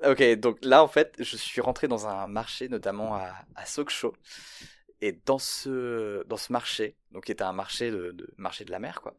Ok, 0.04 0.22
donc 0.38 0.58
là, 0.62 0.82
en 0.82 0.88
fait, 0.88 1.14
je 1.18 1.36
suis 1.36 1.60
rentré 1.60 1.86
dans 1.86 2.06
un 2.06 2.26
marché, 2.26 2.68
notamment 2.70 3.14
à, 3.14 3.34
à 3.54 3.66
Sokcho. 3.66 4.14
Et 5.00 5.12
dans 5.24 5.38
ce, 5.38 6.24
dans 6.26 6.36
ce 6.36 6.52
marché, 6.52 6.96
donc 7.10 7.24
qui 7.24 7.32
était 7.32 7.44
un 7.44 7.52
marché 7.52 7.90
de, 7.90 8.34
marché 8.36 8.64
de 8.64 8.70
la 8.70 8.78
mer, 8.78 9.00
quoi, 9.00 9.14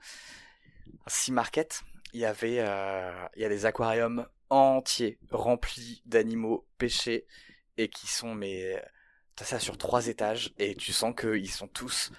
un 1.05 1.09
sea 1.09 1.31
market, 1.31 1.81
il 2.13 2.19
y 2.19 2.25
avait, 2.25 2.59
euh, 2.59 3.27
il 3.35 3.41
y 3.41 3.45
a 3.45 3.49
des 3.49 3.65
aquariums 3.65 4.27
entiers 4.49 5.17
remplis 5.31 6.03
d'animaux 6.05 6.67
pêchés 6.77 7.25
et 7.77 7.89
qui 7.89 8.07
sont, 8.07 8.35
mais, 8.35 8.81
t'as 9.35 9.45
ça 9.45 9.59
sur 9.59 9.77
trois 9.77 10.07
étages 10.07 10.53
et 10.59 10.75
tu 10.75 10.93
sens 10.93 11.15
qu'ils 11.15 11.49
sont 11.49 11.67
tous 11.67 12.11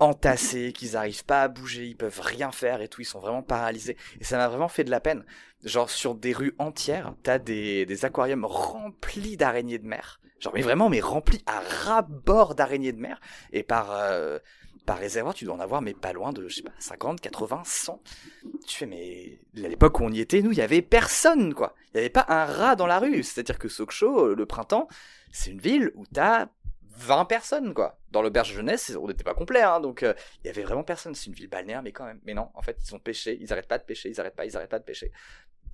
entassés, 0.00 0.72
qu'ils 0.72 0.92
n'arrivent 0.92 1.24
pas 1.24 1.42
à 1.42 1.48
bouger, 1.48 1.86
ils 1.86 1.96
peuvent 1.96 2.20
rien 2.20 2.52
faire 2.52 2.80
et 2.80 2.88
tout, 2.88 3.00
ils 3.00 3.06
sont 3.06 3.20
vraiment 3.20 3.42
paralysés. 3.42 3.96
Et 4.20 4.24
ça 4.24 4.36
m'a 4.36 4.48
vraiment 4.48 4.68
fait 4.68 4.84
de 4.84 4.90
la 4.90 5.00
peine. 5.00 5.24
Genre 5.64 5.90
sur 5.90 6.14
des 6.14 6.32
rues 6.32 6.54
entières, 6.58 7.14
t'as 7.22 7.38
des, 7.38 7.84
des 7.86 8.04
aquariums 8.04 8.44
remplis 8.44 9.36
d'araignées 9.36 9.78
de 9.78 9.86
mer. 9.86 10.20
Genre 10.40 10.52
mais 10.54 10.62
vraiment 10.62 10.88
mais 10.88 11.00
remplis 11.00 11.42
à 11.46 11.60
ras-bord 11.60 12.54
d'araignées 12.54 12.92
de 12.92 13.00
mer. 13.00 13.20
Et 13.52 13.62
par 13.62 13.92
euh, 13.92 14.38
par 14.86 14.98
réservoir, 14.98 15.34
tu 15.34 15.44
dois 15.44 15.54
en 15.54 15.60
avoir 15.60 15.82
mais 15.82 15.94
pas 15.94 16.12
loin 16.12 16.32
de 16.32 16.48
je 16.48 16.56
sais 16.56 16.62
pas 16.62 16.72
50, 16.78 17.20
80, 17.20 17.62
100. 17.64 18.02
Tu 18.66 18.76
fais 18.76 18.86
mais 18.86 19.38
à 19.56 19.68
l'époque 19.68 20.00
où 20.00 20.04
on 20.04 20.12
y 20.12 20.20
était, 20.20 20.42
nous 20.42 20.52
il 20.52 20.58
y 20.58 20.62
avait 20.62 20.82
personne 20.82 21.54
quoi. 21.54 21.74
Il 21.92 21.96
y 21.96 22.00
avait 22.00 22.10
pas 22.10 22.26
un 22.28 22.44
rat 22.44 22.76
dans 22.76 22.86
la 22.86 22.98
rue. 22.98 23.22
C'est-à-dire 23.22 23.58
que 23.58 23.68
Sokcho, 23.68 24.34
le 24.34 24.46
printemps, 24.46 24.88
c'est 25.32 25.50
une 25.50 25.60
ville 25.60 25.92
où 25.94 26.04
t'as 26.06 26.48
20 26.98 27.26
personnes, 27.26 27.74
quoi. 27.74 27.98
Dans 28.10 28.22
l'auberge 28.22 28.52
jeunesse, 28.52 28.96
on 29.00 29.06
n'était 29.06 29.24
pas 29.24 29.34
complet, 29.34 29.62
hein, 29.62 29.80
donc 29.80 30.02
euh, 30.02 30.14
il 30.42 30.48
y 30.48 30.50
avait 30.50 30.62
vraiment 30.62 30.82
personne. 30.82 31.14
C'est 31.14 31.26
une 31.26 31.32
ville 31.32 31.48
balnéaire, 31.48 31.82
mais 31.82 31.92
quand 31.92 32.04
même. 32.04 32.20
Mais 32.24 32.34
non, 32.34 32.50
en 32.54 32.62
fait, 32.62 32.76
ils 32.84 32.94
ont 32.94 32.98
pêché, 32.98 33.38
ils 33.40 33.52
arrêtent 33.52 33.68
pas 33.68 33.78
de 33.78 33.84
pêcher, 33.84 34.10
ils 34.10 34.20
arrêtent 34.20 34.34
pas, 34.34 34.44
ils 34.44 34.56
arrêtent 34.56 34.70
pas 34.70 34.80
de 34.80 34.84
pêcher. 34.84 35.12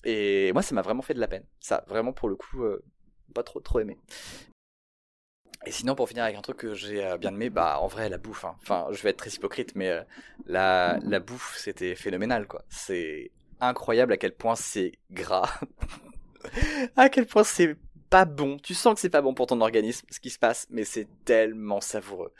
Et 0.04 0.52
moi, 0.52 0.62
ça 0.62 0.74
m'a 0.74 0.82
vraiment 0.82 1.02
fait 1.02 1.14
de 1.14 1.20
la 1.20 1.28
peine. 1.28 1.44
Ça, 1.60 1.84
vraiment, 1.88 2.12
pour 2.12 2.28
le 2.28 2.36
coup, 2.36 2.62
euh, 2.62 2.84
pas 3.34 3.42
trop, 3.42 3.60
trop 3.60 3.80
aimé. 3.80 3.98
Et 5.66 5.72
sinon, 5.72 5.94
pour 5.94 6.08
finir 6.08 6.24
avec 6.24 6.36
un 6.36 6.42
truc 6.42 6.58
que 6.58 6.74
j'ai 6.74 7.04
euh, 7.04 7.16
bien 7.16 7.32
aimé, 7.32 7.50
bah, 7.50 7.78
en 7.80 7.86
vrai, 7.86 8.08
la 8.08 8.18
bouffe, 8.18 8.44
hein. 8.44 8.56
Enfin, 8.62 8.86
je 8.90 9.02
vais 9.02 9.10
être 9.10 9.18
très 9.18 9.30
hypocrite, 9.30 9.74
mais 9.74 9.90
la, 10.46 10.98
la 11.02 11.20
bouffe, 11.20 11.56
c'était 11.56 11.94
phénoménal, 11.94 12.46
quoi. 12.46 12.64
C'est 12.68 13.30
incroyable 13.60 14.12
à 14.12 14.16
quel 14.16 14.34
point 14.34 14.56
c'est 14.56 14.92
gras. 15.10 15.60
à 16.96 17.08
quel 17.08 17.26
point 17.26 17.44
c'est 17.44 17.76
pas 18.10 18.24
bon. 18.24 18.58
Tu 18.58 18.74
sens 18.74 18.94
que 18.94 19.00
c'est 19.00 19.10
pas 19.10 19.22
bon 19.22 19.34
pour 19.34 19.46
ton 19.46 19.60
organisme, 19.60 20.06
ce 20.10 20.20
qui 20.20 20.30
se 20.30 20.38
passe, 20.38 20.66
mais 20.70 20.84
c'est 20.84 21.08
tellement 21.24 21.80
savoureux. 21.80 22.32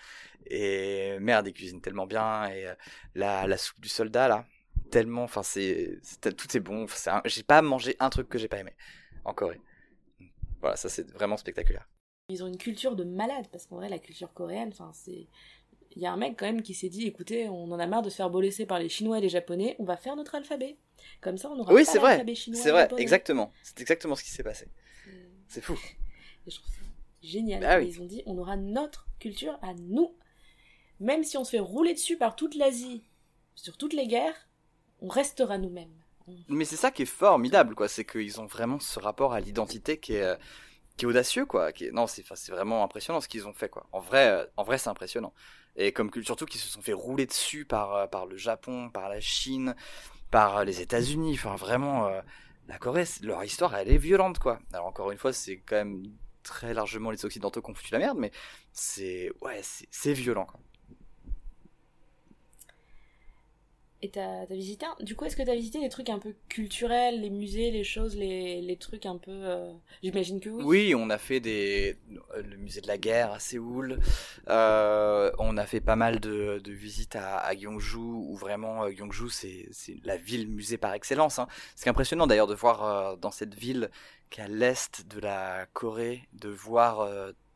Et 0.47 1.19
merde, 1.21 1.49
ils 1.49 1.53
cuisinent 1.53 1.81
tellement 1.81 2.07
bien. 2.07 2.49
Et 2.51 2.67
euh, 2.67 2.75
la, 3.15 3.47
la 3.47 3.57
soupe 3.57 3.81
du 3.81 3.89
soldat, 3.89 4.29
là, 4.29 4.47
tellement, 4.91 5.25
enfin, 5.25 5.43
c'est, 5.43 6.01
tout 6.37 6.57
est 6.57 6.61
bon. 6.61 6.87
j'ai 7.25 7.43
pas 7.43 7.63
mangé 7.63 7.97
un 7.99 8.11
truc 8.11 8.29
que 8.29 8.39
j'ai 8.39 8.49
pas 8.49 8.59
aimé 8.59 8.73
en 9.25 9.33
Corée. 9.35 9.61
Voilà, 10.61 10.77
ça 10.77 10.89
c'est 10.89 11.11
vraiment 11.11 11.37
spectaculaire. 11.37 11.89
Ils 12.31 12.43
ont 12.43 12.47
une 12.47 12.57
culture 12.57 12.97
de 12.97 13.05
malade, 13.05 13.47
parce 13.53 13.67
qu'en 13.67 13.77
vrai, 13.77 13.89
la 13.89 13.99
culture 13.99 14.33
coréenne, 14.33 14.71
enfin, 14.73 14.91
c'est. 14.95 15.27
Il 15.97 16.03
y 16.03 16.07
a 16.07 16.13
un 16.13 16.17
mec 16.17 16.37
quand 16.37 16.47
même 16.47 16.63
qui 16.63 16.75
s'est 16.75 16.89
dit 16.89 17.07
écoutez, 17.07 17.49
on 17.49 17.71
en 17.71 17.79
a 17.79 17.87
marre 17.87 18.03
de 18.03 18.11
se 18.11 18.17
faire 18.17 18.31
bolesser 18.31 18.67
par 18.67 18.81
les 18.81 18.89
Chinois 18.89 19.19
et 19.19 19.21
les 19.21 19.29
Japonais, 19.29 19.77
on 19.79 19.85
va 19.85 19.97
faire 19.97 20.17
notre 20.17 20.35
alphabet. 20.35 20.77
Comme 21.21 21.39
ça, 21.39 21.51
on 21.51 21.59
aura 21.61 21.73
oui, 21.73 21.85
pas 21.85 21.95
l'alphabet 21.95 22.35
chinois. 22.35 22.61
C'est 22.61 22.73
vrai, 22.73 22.89
exactement. 22.97 23.53
C'est 23.63 23.81
exactement 23.81 24.17
ce 24.17 24.25
qui 24.25 24.31
s'est 24.31 24.43
passé. 24.43 24.67
C'est 25.47 25.61
fou. 25.61 25.75
Et 26.47 26.51
je 26.51 26.57
trouve 26.57 26.71
ça 26.73 26.81
génial. 27.23 27.61
Bah 27.61 27.81
Ils 27.81 28.01
ont 28.01 28.07
dit 28.07 28.23
on 28.27 28.37
aura 28.39 28.57
notre 28.57 29.07
culture 29.21 29.57
à 29.63 29.75
nous. 29.75 30.17
Même 30.99 31.23
si 31.23 31.37
on 31.37 31.45
se 31.45 31.51
fait 31.51 31.61
rouler 31.61 31.95
dessus 31.95 32.17
par 32.17 32.35
toute 32.35 32.55
l'Asie, 32.57 33.05
sur 33.55 33.77
toutes 33.77 33.93
les 33.93 34.07
guerres, 34.07 34.49
on 35.01 35.09
restera 35.09 35.59
nous-mêmes. 35.59 35.95
Mais 36.49 36.65
c'est 36.65 36.77
ça 36.77 36.91
qui 36.91 37.03
est 37.03 37.07
formidable, 37.07 37.75
quoi. 37.75 37.87
C'est 37.89 38.05
qu'ils 38.05 38.41
ont 38.41 38.47
vraiment 38.47 38.81
ce 38.81 38.99
rapport 38.99 39.33
à 39.33 39.41
l'identité 39.41 39.99
qui 39.99 40.15
est, 40.15 40.23
euh, 40.23 40.37
qui 40.97 41.05
est 41.05 41.09
audacieux, 41.09 41.47
quoi. 41.47 41.73
Qui 41.73 41.87
est... 41.87 41.91
Non, 41.93 42.07
c'est 42.07 42.25
vraiment 42.51 42.85
impressionnant 42.85 43.21
ce 43.21 43.29
qu'ils 43.29 43.47
ont 43.47 43.53
fait, 43.53 43.69
quoi. 43.69 43.87
En 43.93 44.01
vrai, 44.01 44.29
euh, 44.29 44.47
en 44.57 44.65
vrai 44.65 44.79
c'est 44.79 44.91
impressionnant. 44.91 45.33
Et 45.77 45.93
comme 45.93 46.11
surtout 46.23 46.47
qu'ils 46.47 46.61
se 46.61 46.69
sont 46.69 46.83
fait 46.83 46.93
rouler 46.93 47.27
dessus 47.27 47.65
par, 47.65 47.95
euh, 47.95 48.07
par 48.07 48.27
le 48.27 48.37
Japon, 48.37 48.91
par 48.91 49.09
la 49.09 49.21
Chine, 49.21 49.75
par 50.31 50.65
les 50.65 50.81
États-Unis. 50.81 51.35
Enfin, 51.35 51.57
vraiment 51.57 52.11
la 52.69 52.79
Corée, 52.79 53.05
leur 53.23 53.45
histoire, 53.45 53.75
elle 53.75 53.91
est 53.91 53.99
violente, 53.99 54.39
quoi. 54.39 54.61
Alors 54.73 54.87
encore 54.87 55.11
une 55.11 55.19
fois, 55.19 55.33
c'est 55.33 55.59
quand 55.59 55.77
même 55.77 56.05
très 56.43 56.75
largement 56.75 57.11
les 57.11 57.25
Occidentaux 57.25 57.63
qui 57.63 57.71
ont 57.71 57.75
foutu 57.75 57.93
la 57.93 57.99
merde, 57.99 58.19
mais 58.19 58.31
c'est 58.73 59.31
ouais, 59.43 59.61
c'est 59.63 60.13
violent. 60.13 60.47
Quoi. 60.47 60.61
Et 64.05 64.11
t'as 64.11 64.45
visité, 64.45 64.85
du 65.01 65.17
coup, 65.17 65.25
est-ce 65.25 65.35
que 65.35 65.43
t'as 65.43 65.55
visité 65.55 65.81
des 65.81 65.89
trucs 65.89 66.11
un 66.11 66.19
peu 66.19 66.35
culturels, 66.51 67.23
les 67.23 67.31
musées, 67.31 67.71
les 67.71 67.85
choses, 67.85 68.15
les, 68.17 68.61
les 68.61 68.77
trucs 68.77 69.07
un 69.07 69.17
peu, 69.17 69.31
euh, 69.33 69.73
j'imagine 70.03 70.41
que 70.41 70.51
oui. 70.51 70.63
Oui, 70.63 70.95
on 70.95 71.09
a 71.09 71.17
fait 71.17 71.41
des, 71.41 71.97
le 72.37 72.57
musée 72.59 72.83
de 72.83 72.87
la 72.87 72.99
guerre 72.99 73.33
à 73.33 73.39
Séoul. 73.39 73.99
Euh, 74.51 75.33
on 75.39 75.57
a 75.57 75.65
fait 75.65 75.81
pas 75.81 75.97
mal 75.97 76.21
de, 76.21 76.61
de 76.63 76.73
visites 76.73 77.17
à, 77.17 77.39
à 77.39 77.55
Gyeongju, 77.55 77.97
où 77.97 78.37
vraiment 78.37 78.85
euh, 78.85 78.91
Gyeongju 78.91 79.31
c'est 79.31 79.71
la 80.05 80.19
ville 80.19 80.49
musée 80.49 80.77
par 80.77 80.93
excellence. 80.93 81.39
Hein. 81.39 81.49
C'est 81.75 81.89
impressionnant 81.89 82.27
d'ailleurs 82.27 82.47
de 82.47 82.55
voir 82.55 83.17
dans 83.17 83.31
cette 83.31 83.55
ville 83.55 83.89
qui 84.29 84.43
est 84.43 84.45
à 84.45 84.49
l'est 84.49 85.09
de 85.09 85.19
la 85.19 85.65
Corée, 85.73 86.29
de 86.35 86.51
voir 86.51 87.09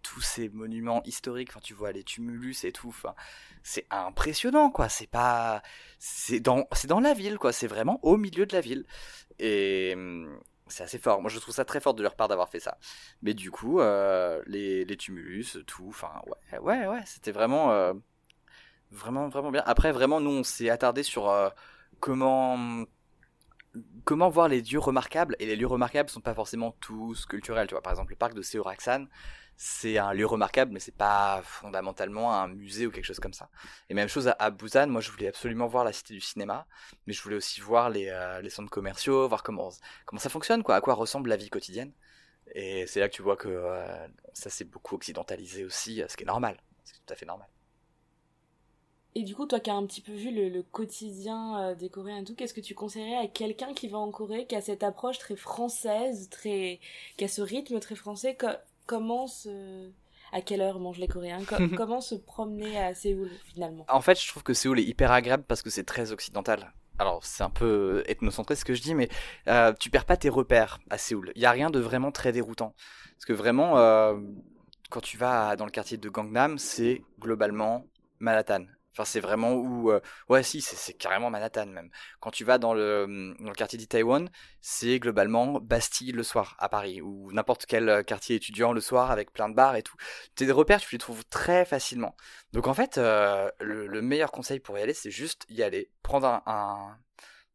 tous 0.09 0.21
ces 0.21 0.49
monuments 0.49 1.03
historiques. 1.05 1.51
Enfin, 1.51 1.61
tu 1.63 1.75
vois 1.75 1.93
les 1.93 2.03
tumulus 2.05 2.65
et 2.65 2.73
tout. 2.73 2.89
Enfin, 2.89 3.15
c'est 3.63 3.87
impressionnant, 3.91 4.71
quoi. 4.71 4.89
C'est 4.89 5.07
pas, 5.07 5.63
c'est 5.99 6.41
dans, 6.41 6.67
c'est 6.73 6.89
dans 6.89 7.01
la 7.01 7.15
ville, 7.15 7.39
quoi. 7.39 7.53
C'est 7.53 7.67
vraiment 7.67 8.01
au 8.03 8.17
milieu 8.17 8.47
de 8.47 8.53
la 8.55 8.61
ville. 8.61 8.87
Et 9.39 9.93
hum, 9.95 10.39
c'est 10.69 10.85
assez 10.85 10.99
fort. 10.99 11.21
Moi, 11.21 11.31
je 11.31 11.39
trouve 11.39 11.55
ça 11.55 11.65
très 11.65 11.81
fort 11.81 11.95
de 11.95 12.03
leur 12.03 12.17
part 12.17 12.29
d'avoir 12.29 12.49
fait 12.49 12.61
ça. 12.61 12.79
Mais 13.23 13.35
du 13.35 13.51
coup, 13.51 13.81
euh, 13.81 14.43
les, 14.47 14.85
les 14.85 14.97
tumulus, 14.97 15.59
tout. 15.67 15.87
Enfin, 15.89 16.11
ouais, 16.53 16.59
ouais, 16.59 16.87
ouais. 16.87 17.03
C'était 17.07 17.33
vraiment, 17.33 17.73
euh, 17.73 17.93
vraiment, 18.91 19.29
vraiment 19.29 19.51
bien. 19.51 19.63
Après, 19.67 19.93
vraiment, 19.93 20.21
nous, 20.21 20.31
on 20.31 20.43
s'est 20.45 20.71
attardé 20.71 21.03
sur 21.03 21.29
euh, 21.29 21.51
comment 22.01 22.87
comment 24.05 24.29
voir 24.29 24.49
les 24.49 24.63
lieux 24.63 24.79
remarquables 24.79 25.37
et 25.39 25.47
les 25.47 25.55
lieux 25.55 25.67
remarquables 25.67 26.09
sont 26.09 26.21
pas 26.21 26.35
forcément 26.35 26.73
tous 26.81 27.27
culturels 27.27 27.67
tu 27.69 27.75
vois 27.75 27.83
par 27.83 27.93
exemple 27.93 28.13
le 28.13 28.17
parc 28.17 28.35
de 28.35 28.43
Seoraksan 28.43 29.07
c'est 29.61 29.99
un 29.99 30.13
lieu 30.13 30.25
remarquable, 30.25 30.71
mais 30.73 30.79
c'est 30.79 30.97
pas 30.97 31.43
fondamentalement 31.43 32.33
un 32.33 32.47
musée 32.47 32.87
ou 32.87 32.93
quelque 32.93 33.05
chose 33.05 33.19
comme 33.19 33.33
ça. 33.33 33.51
Et 33.91 33.95
même 33.95 34.07
chose 34.09 34.33
à, 34.39 34.51
Busan, 34.51 34.87
moi 34.87 35.01
je 35.01 35.11
voulais 35.11 35.27
absolument 35.27 35.67
voir 35.67 35.83
la 35.83 35.93
cité 35.93 36.15
du 36.15 36.21
cinéma, 36.21 36.69
mais 37.07 37.13
je 37.13 37.21
voulais 37.21 37.35
aussi 37.35 37.61
voir 37.61 37.91
les, 37.91 38.09
euh, 38.09 38.41
les 38.41 38.51
centres 38.51 38.71
commerciaux, 38.71 39.27
voir 39.27 39.43
comment, 39.43 39.71
comment 40.07 40.21
ça 40.21 40.29
fonctionne, 40.31 40.63
quoi, 40.63 40.77
à 40.77 40.81
quoi 40.81 40.95
ressemble 40.95 41.29
la 41.29 41.37
vie 41.37 41.51
quotidienne. 41.51 41.93
Et 42.55 42.87
c'est 42.87 43.01
là 43.01 43.09
que 43.09 43.15
tu 43.15 43.23
vois 43.23 43.37
que 43.37 43.49
euh, 43.49 44.07
ça 44.33 44.49
s'est 44.49 44.65
beaucoup 44.65 44.95
occidentalisé 44.95 45.65
aussi, 45.65 46.05
ce 46.09 46.17
qui 46.17 46.23
est 46.23 46.27
normal, 46.27 46.57
c'est 46.85 46.95
tout 46.95 47.13
à 47.13 47.17
fait 47.17 47.27
normal. 47.27 47.49
Et 49.17 49.25
du 49.25 49.35
coup, 49.35 49.47
toi 49.47 49.59
qui 49.59 49.71
as 49.71 49.75
un 49.75 49.85
petit 49.87 50.03
peu 50.03 50.13
vu 50.13 50.31
le, 50.31 50.63
quotidien 50.63 51.61
euh, 51.61 51.75
des 51.75 51.89
Coréens 51.89 52.19
et 52.19 52.25
tout, 52.25 52.37
qu'est-ce 52.37 52.55
que 52.55 52.61
tu 52.61 52.77
conseillerais 52.77 53.17
à 53.17 53.27
quelqu'un 53.27 53.75
qui 53.75 53.89
va 53.89 53.99
en 53.99 54.13
Corée, 54.13 54.47
qui 54.47 54.55
a 54.55 54.61
cette 54.61 54.85
approche 54.85 55.19
très 55.19 55.35
française, 55.35 56.29
très, 56.31 56.79
qui 57.17 57.25
a 57.25 57.29
ce 57.29 57.43
rythme 57.43 57.81
très 57.81 57.97
français, 57.97 58.37
comment 58.89 59.29
se 59.29 59.93
à 60.33 60.41
quelle 60.41 60.61
heure 60.61 60.81
mangent 60.81 60.99
les 60.99 61.07
Coréens 61.07 61.41
Comment 61.77 62.01
se 62.01 62.17
promener 62.17 62.79
à 62.79 62.95
Séoul 62.95 63.31
finalement? 63.45 63.87
En 63.89 64.01
fait, 64.01 64.21
je 64.21 64.29
trouve 64.29 64.43
que 64.43 64.53
Séoul 64.53 64.81
est 64.81 64.85
hyper 64.85 65.13
agréable 65.13 65.45
parce 65.47 65.63
que 65.63 65.71
c'est 65.71 65.85
très 65.85 66.11
occidental. 66.11 66.73
Alors 66.99 67.25
c'est 67.25 67.45
un 67.45 67.51
peu 67.51 68.03
ethnocentré 68.09 68.57
ce 68.57 68.65
que 68.65 68.75
je 68.75 68.83
dis, 68.83 68.95
mais 68.95 69.09
euh, 69.47 69.73
tu 69.79 69.89
perds 69.89 70.05
pas 70.05 70.17
tes 70.17 70.29
repères 70.29 70.81
à 70.91 70.99
Séoul. 70.99 71.31
Il 71.37 71.43
y 71.43 71.47
a 71.47 71.53
rien 71.53 71.71
de 71.71 71.79
vraiment 71.79 72.11
très 72.11 72.33
déroutant 72.33 72.75
parce 73.13 73.25
que 73.25 73.33
vraiment, 73.33 73.79
euh, 73.79 74.19
quand 74.91 75.01
tu 75.01 75.17
vas 75.17 75.55
dans 75.55 75.65
le 75.65 75.71
quartier 75.71 75.97
de 75.97 76.09
Gangnam, 76.09 76.59
c'est 76.59 77.03
globalement 77.21 77.85
Manhattan. 78.19 78.65
Enfin, 78.93 79.05
c'est 79.05 79.21
vraiment 79.21 79.53
où. 79.53 79.91
Euh, 79.91 80.01
ouais, 80.29 80.43
si, 80.43 80.61
c'est 80.61 80.95
carrément 80.95 81.31
Manhattan 81.31 81.67
même. 81.67 81.91
Quand 82.21 82.31
tu 82.31 82.45
vas 82.45 82.59
dans 82.59 82.75
le, 82.75 83.05
hum, 83.05 83.37
dans 83.39 83.51
le 83.51 83.55
quartier 83.55 83.79
c'est 84.61 84.99
globalement 84.99 85.61
Bastille 85.61 86.13
le 86.13 86.23
soir 86.23 86.57
à 86.59 86.69
Paris, 86.69 87.01
ou 87.01 87.31
n'importe 87.33 87.67
quel 87.67 87.89
euh, 87.89 88.03
quartier 88.03 88.37
étudiant 88.37 88.73
le 88.73 88.81
soir 88.81 89.11
avec 89.11 89.33
plein 89.33 89.49
de 89.49 89.55
bars 89.55 89.77
et 89.77 89.83
tout. 89.83 89.97
Tes 90.35 90.51
repères, 90.51 90.81
tu 90.81 90.95
les 90.95 90.99
trouves 90.99 91.25
très 91.27 91.65
facilement. 91.65 92.17
Donc 92.53 92.67
en 92.67 92.75
fait, 92.75 92.99
euh, 92.99 93.51
le, 93.61 94.03
meilleur 94.03 94.33
conseil 94.33 94.61
pour 94.61 94.79
y 94.79 94.83
aller, 94.83 94.95
c'est 94.95 95.11
juste 95.11 95.45
y 95.49 95.63
aller, 95.63 95.91
prendre 96.03 96.27
un, 96.27 96.43
un, 96.47 96.99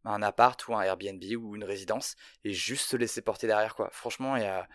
un, 0.06 0.22
appart 0.22 0.66
ou 0.68 0.76
un 0.76 0.82
Airbnb 0.82 1.24
ou 1.38 1.56
une 1.56 1.64
résidence 1.64 2.16
et 2.44 2.54
juste 2.54 2.90
se 2.90 2.98
laisser 2.98 3.22
porter 3.22 3.48
derrière, 3.48 3.76
quoi. 3.76 3.90
Franchement, 3.92 4.36
il 4.38 4.44
y 4.44 4.46
a 4.46 4.68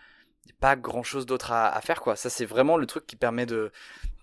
pas 0.59 0.75
grand 0.75 1.03
chose 1.03 1.25
d'autre 1.25 1.51
à, 1.51 1.69
à, 1.69 1.81
faire 1.81 2.01
quoi 2.01 2.15
ça 2.15 2.29
c'est 2.29 2.45
vraiment 2.45 2.77
le 2.77 2.87
truc 2.87 3.05
qui 3.05 3.15
permet 3.15 3.45
de 3.45 3.71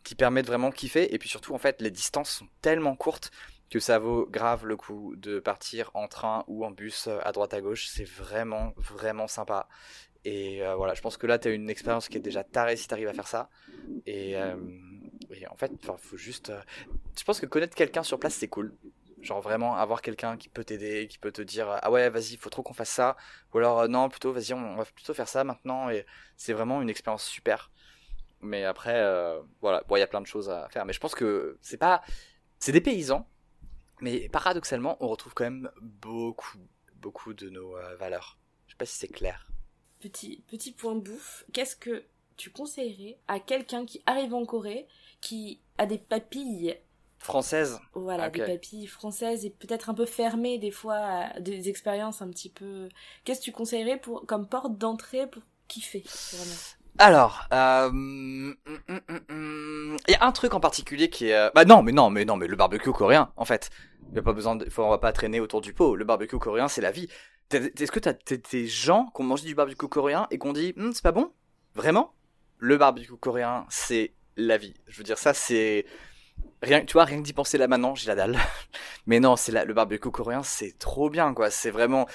qui 0.06 0.14
permettent 0.14 0.46
vraiment 0.46 0.70
kiffer. 0.70 1.12
Et 1.12 1.18
puis 1.18 1.28
surtout, 1.28 1.52
en 1.52 1.58
fait, 1.58 1.82
les 1.82 1.90
distances 1.90 2.30
sont 2.30 2.46
tellement 2.62 2.94
courtes 2.94 3.32
que 3.70 3.80
ça 3.80 3.98
vaut 3.98 4.24
grave 4.30 4.64
le 4.64 4.76
coup 4.76 5.16
de 5.16 5.40
partir 5.40 5.90
en 5.94 6.06
train 6.06 6.44
ou 6.46 6.64
en 6.64 6.70
bus 6.70 7.08
euh, 7.08 7.18
à 7.24 7.32
droite 7.32 7.52
à 7.54 7.60
gauche. 7.60 7.88
C'est 7.88 8.08
vraiment, 8.08 8.72
vraiment 8.76 9.26
sympa. 9.26 9.68
Et 10.24 10.62
euh, 10.62 10.76
voilà, 10.76 10.94
je 10.94 11.00
pense 11.02 11.16
que 11.16 11.26
là, 11.26 11.40
tu 11.40 11.48
as 11.48 11.50
une 11.50 11.68
expérience 11.68 12.08
qui 12.08 12.18
est 12.18 12.20
déjà 12.20 12.44
tarée 12.44 12.76
si 12.76 12.86
tu 12.86 12.94
arrives 12.94 13.08
à 13.08 13.14
faire 13.14 13.26
ça. 13.26 13.50
Et, 14.06 14.36
euh, 14.36 14.54
en 15.50 15.56
fait, 15.56 15.72
il 15.72 15.90
faut 15.98 16.16
juste. 16.16 16.52
je 17.18 17.24
pense 17.24 17.40
que 17.40 17.46
connaître 17.46 17.74
quelqu'un 17.74 18.04
sur 18.04 18.20
place, 18.20 18.34
c'est 18.34 18.48
cool. 18.48 18.76
Genre 19.22 19.40
vraiment 19.40 19.74
avoir 19.74 20.02
quelqu'un 20.02 20.36
qui 20.36 20.48
peut 20.48 20.62
t'aider, 20.62 21.08
qui 21.08 21.18
peut 21.18 21.32
te 21.32 21.42
dire 21.42 21.66
ah 21.82 21.90
ouais 21.90 22.10
vas-y 22.10 22.36
faut 22.36 22.50
trop 22.50 22.62
qu'on 22.62 22.74
fasse 22.74 22.90
ça 22.90 23.16
ou 23.52 23.58
alors 23.58 23.88
non 23.88 24.08
plutôt 24.08 24.30
vas-y 24.30 24.52
on 24.52 24.76
va 24.76 24.84
plutôt 24.84 25.14
faire 25.14 25.26
ça 25.26 25.42
maintenant 25.42 25.88
et 25.90 26.04
c'est 26.36 26.52
vraiment 26.52 26.80
une 26.82 26.90
expérience 26.90 27.24
super 27.24 27.70
mais 28.40 28.64
après, 28.64 29.00
euh, 29.00 29.40
voilà, 29.60 29.82
bon, 29.88 29.96
il 29.96 30.00
y 30.00 30.02
a 30.02 30.06
plein 30.06 30.20
de 30.20 30.26
choses 30.26 30.50
à 30.50 30.68
faire. 30.68 30.84
Mais 30.84 30.92
je 30.92 31.00
pense 31.00 31.14
que 31.14 31.58
c'est 31.60 31.76
pas. 31.76 32.02
C'est 32.58 32.72
des 32.72 32.80
paysans, 32.80 33.28
mais 34.00 34.28
paradoxalement, 34.28 34.96
on 35.00 35.08
retrouve 35.08 35.34
quand 35.34 35.44
même 35.44 35.70
beaucoup, 35.80 36.58
beaucoup 36.96 37.34
de 37.34 37.50
nos 37.50 37.76
euh, 37.76 37.96
valeurs. 37.96 38.38
Je 38.66 38.72
sais 38.72 38.78
pas 38.78 38.86
si 38.86 38.96
c'est 38.96 39.08
clair. 39.08 39.46
Petit, 40.00 40.42
petit 40.48 40.72
point 40.72 40.94
bouffe. 40.94 41.44
Qu'est-ce 41.52 41.76
que 41.76 42.04
tu 42.36 42.50
conseillerais 42.50 43.18
à 43.28 43.40
quelqu'un 43.40 43.84
qui 43.86 44.02
arrive 44.06 44.34
en 44.34 44.44
Corée, 44.44 44.86
qui 45.20 45.60
a 45.78 45.86
des 45.86 45.98
papilles 45.98 46.78
françaises 47.18 47.80
Voilà, 47.94 48.30
des 48.30 48.44
papilles 48.44 48.86
françaises 48.86 49.44
et 49.44 49.50
peut-être 49.50 49.90
un 49.90 49.94
peu 49.94 50.06
fermées 50.06 50.58
des 50.58 50.70
fois, 50.70 51.28
des 51.40 51.68
expériences 51.68 52.22
un 52.22 52.28
petit 52.28 52.50
peu. 52.50 52.88
Qu'est-ce 53.24 53.40
que 53.40 53.44
tu 53.44 53.52
conseillerais 53.52 53.98
pour, 53.98 54.26
comme 54.26 54.48
porte 54.48 54.76
d'entrée 54.76 55.26
pour 55.26 55.42
kiffer 55.68 56.04
alors, 56.98 57.46
euh, 57.52 57.88
hum, 57.88 58.56
hum, 58.88 59.00
hum, 59.30 59.96
il 60.08 60.12
y 60.12 60.14
a 60.14 60.24
un 60.24 60.32
truc 60.32 60.54
en 60.54 60.60
particulier 60.60 61.08
qui 61.08 61.28
est, 61.28 61.34
euh, 61.34 61.50
bah 61.54 61.64
non, 61.64 61.82
mais 61.82 61.92
non, 61.92 62.10
mais 62.10 62.24
non, 62.24 62.36
mais 62.36 62.46
le 62.46 62.56
barbecue 62.56 62.92
coréen, 62.92 63.32
en 63.36 63.44
fait, 63.44 63.70
il 64.10 64.16
y 64.16 64.18
a 64.18 64.22
pas 64.22 64.32
besoin, 64.32 64.56
de... 64.56 64.68
on 64.78 64.90
va 64.90 64.98
pas 64.98 65.12
traîner 65.12 65.40
autour 65.40 65.60
du 65.60 65.72
pot. 65.72 65.96
Le 65.96 66.04
barbecue 66.04 66.38
coréen, 66.38 66.68
c'est 66.68 66.80
la 66.80 66.90
vie. 66.90 67.08
Est-ce 67.52 67.92
que 67.92 68.00
t'as 68.00 68.14
des 68.50 68.66
gens 68.66 69.10
qui 69.14 69.22
ont 69.22 69.24
mangé 69.24 69.46
du 69.46 69.54
barbecue 69.54 69.88
coréen 69.88 70.26
et 70.30 70.38
qui 70.38 70.46
ont 70.46 70.52
dit, 70.52 70.74
c'est 70.92 71.02
pas 71.02 71.12
bon, 71.12 71.32
vraiment? 71.74 72.14
Le 72.58 72.76
barbecue 72.76 73.16
coréen, 73.16 73.66
c'est 73.68 74.14
la 74.36 74.56
vie. 74.56 74.74
Je 74.88 74.98
veux 74.98 75.04
dire, 75.04 75.18
ça, 75.18 75.34
c'est 75.34 75.86
rien, 76.62 76.84
tu 76.84 76.94
vois, 76.94 77.04
rien 77.04 77.18
que 77.18 77.22
d'y 77.22 77.32
penser 77.32 77.58
là 77.58 77.68
maintenant, 77.68 77.94
j'ai 77.94 78.08
la 78.08 78.14
dalle. 78.14 78.38
Mais 79.06 79.20
non, 79.20 79.36
c'est 79.36 79.52
le 79.52 79.74
barbecue 79.74 80.10
coréen, 80.10 80.42
c'est 80.42 80.78
trop 80.78 81.10
bien, 81.10 81.32
quoi. 81.34 81.50
C'est 81.50 81.70
vraiment, 81.70 82.06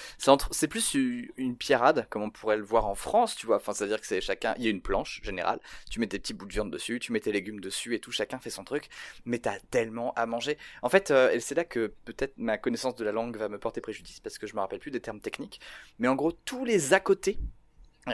c'est 0.52 0.68
plus 0.68 0.94
une 0.94 1.56
pierrade, 1.56 2.08
comme 2.10 2.24
on 2.24 2.30
pourrait 2.30 2.58
le 2.58 2.64
voir 2.64 2.88
en 2.88 2.96
France, 2.96 3.36
tu 3.36 3.46
vois. 3.46 3.58
Enfin, 3.58 3.74
c'est-à-dire 3.74 4.02
que 4.02 4.08
c'est 4.08 4.22
chacun, 4.22 4.54
il 4.58 4.64
y 4.64 4.68
a 4.68 4.72
une 4.72 4.82
planche 4.82 5.22
générale, 5.24 5.60
tu 5.90 6.00
mets 6.00 6.08
tes 6.08 6.20
petits 6.20 6.34
bouts 6.34 6.46
de 6.46 6.54
viande 6.54 6.72
dessus, 6.72 7.00
tu 7.00 7.12
mets 7.12 7.20
tes 7.20 7.32
légumes 7.32 7.60
dessus 7.62 7.96
et 7.96 8.00
tout, 8.00 8.12
chacun 8.12 8.40
fait 8.40 8.50
son 8.50 8.64
truc. 8.64 8.90
Mais 9.26 9.40
t'as 9.40 9.60
tellement 9.72 10.14
à 10.16 10.26
manger. 10.26 10.58
En 10.82 10.90
fait, 10.90 11.12
euh, 11.12 11.38
c'est 11.40 11.56
là 11.56 11.64
que 11.64 11.94
peut-être 12.06 12.34
ma 12.38 12.58
connaissance 12.58 12.96
de 12.96 13.06
la 13.06 13.12
langue 13.12 13.38
va 13.38 13.50
me 13.50 13.60
porter 13.60 13.82
préjudice 13.82 14.20
parce 14.20 14.38
que 14.38 14.48
je 14.48 14.56
me 14.56 14.60
rappelle 14.60 14.80
plus 14.80 14.92
des 14.92 15.02
termes 15.02 15.22
techniques. 15.22 15.62
Mais 16.00 16.08
en 16.08 16.16
gros, 16.16 16.32
tous 16.32 16.66
les 16.66 16.94
à 16.94 17.00
côté, 17.00 17.38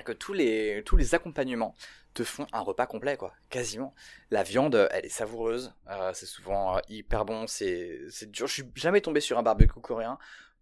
que 0.03 0.11
tous 0.11 0.33
les, 0.33 1.15
accompagnements 1.15 1.75
te 2.13 2.23
font 2.23 2.47
un 2.51 2.61
repas 2.61 2.85
complet, 2.85 3.17
quoi, 3.17 3.33
quasiment. 3.49 3.93
La 4.31 4.43
viande, 4.43 4.87
elle 4.91 5.05
est 5.05 5.09
savoureuse, 5.09 5.73
euh, 5.89 6.11
c'est 6.13 6.25
souvent 6.25 6.77
euh, 6.77 6.79
hyper 6.89 7.25
bon, 7.25 7.47
c'est, 7.47 7.99
dur. 8.27 8.47
Je 8.47 8.53
suis 8.53 8.63
jamais 8.75 9.01
tombé 9.01 9.21
sur 9.21 9.37
un 9.37 9.43
barbecue 9.43 9.79
coréen, 9.79 10.17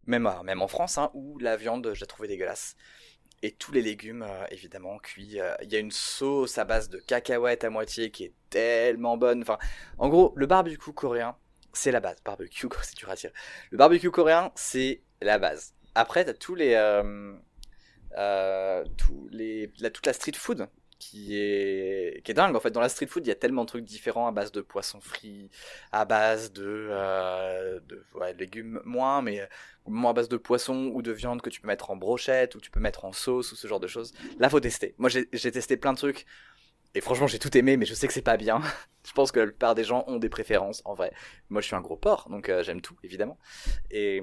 même, 0.05 0.27
euh, 0.27 0.43
même 0.43 0.61
en 0.61 0.67
France, 0.67 0.97
hein, 0.97 1.11
où 1.13 1.39
la 1.39 1.57
viande, 1.57 1.91
je 1.93 2.01
la 2.01 2.07
trouvais 2.07 2.27
dégueulasse. 2.27 2.75
Et 3.41 3.51
tous 3.51 3.71
les 3.71 3.81
légumes, 3.81 4.25
évidemment, 4.49 4.97
cuits. 4.97 5.37
Il 5.61 5.71
y 5.71 5.75
a 5.75 5.79
une 5.79 5.91
sauce 5.91 6.57
à 6.57 6.63
base 6.63 6.89
de 6.89 6.97
cacahuètes 6.97 7.63
à 7.63 7.69
moitié 7.69 8.09
qui 8.09 8.23
est 8.23 8.33
tellement 8.49 9.17
bonne. 9.17 9.43
En 9.99 10.09
gros, 10.09 10.33
le 10.35 10.47
barbecue 10.47 10.93
coréen, 10.93 11.35
c'est 11.71 11.91
la 11.91 11.99
base. 11.99 12.15
Barbecue, 12.25 12.67
c'est 12.81 12.97
dur 12.97 13.09
à. 13.09 13.15
Le 13.69 13.77
barbecue 13.77 14.09
coréen, 14.09 14.51
c'est 14.55 15.03
la 15.21 15.37
base. 15.37 15.75
Après, 15.93 16.25
t'as 16.25 16.33
tous 16.33 16.55
les, 16.55 16.75
tous 18.97 19.27
les, 19.31 19.71
la, 19.79 19.89
toute 19.89 20.05
la 20.05 20.13
street 20.13 20.33
food 20.35 20.67
qui 20.99 21.37
est 21.37 22.21
qui 22.23 22.31
est 22.31 22.33
dingue. 22.33 22.55
En 22.55 22.59
fait 22.59 22.71
dans 22.71 22.81
la 22.81 22.89
street 22.89 23.07
food 23.07 23.25
il 23.25 23.29
y 23.29 23.31
a 23.31 23.35
tellement 23.35 23.63
de 23.63 23.67
trucs 23.67 23.85
différents 23.85 24.27
à 24.27 24.31
base 24.31 24.51
de 24.51 24.61
poissons 24.61 25.01
frits 25.01 25.49
à 25.91 26.05
base 26.05 26.51
de, 26.53 26.87
euh, 26.89 27.79
de 27.87 28.05
légumes 28.37 28.81
moins 28.85 29.21
mais 29.21 29.47
moins 29.85 30.11
à 30.11 30.13
base 30.13 30.29
de 30.29 30.37
poisson 30.37 30.91
ou 30.93 31.01
de 31.01 31.11
viande 31.11 31.41
que 31.41 31.49
tu 31.49 31.61
peux 31.61 31.67
mettre 31.67 31.91
en 31.91 31.95
brochette 31.95 32.55
ou 32.55 32.61
tu 32.61 32.71
peux 32.71 32.79
mettre 32.79 33.05
en 33.05 33.11
sauce 33.11 33.51
ou 33.51 33.55
ce 33.55 33.67
genre 33.67 33.79
de 33.79 33.87
choses. 33.87 34.13
Là 34.39 34.49
faut 34.49 34.59
tester. 34.59 34.95
Moi 34.97 35.09
j'ai 35.09 35.51
testé 35.51 35.77
plein 35.77 35.93
de 35.93 35.97
trucs 35.97 36.25
et 36.93 37.01
franchement 37.01 37.27
j'ai 37.27 37.39
tout 37.39 37.55
aimé 37.57 37.77
mais 37.77 37.85
je 37.85 37.93
sais 37.93 38.07
que 38.07 38.13
c'est 38.13 38.21
pas 38.21 38.37
bien. 38.37 38.61
Je 39.05 39.11
pense 39.11 39.31
que 39.31 39.39
la 39.39 39.45
plupart 39.45 39.75
des 39.75 39.83
gens 39.83 40.03
ont 40.07 40.17
des 40.17 40.29
préférences 40.29 40.81
en 40.83 40.95
vrai. 40.95 41.11
Moi 41.49 41.61
je 41.61 41.67
suis 41.67 41.75
un 41.75 41.81
gros 41.81 41.95
porc 41.95 42.27
donc 42.29 42.49
euh, 42.49 42.63
j'aime 42.63 42.81
tout 42.81 42.95
évidemment. 43.03 43.37
Et 43.91 44.21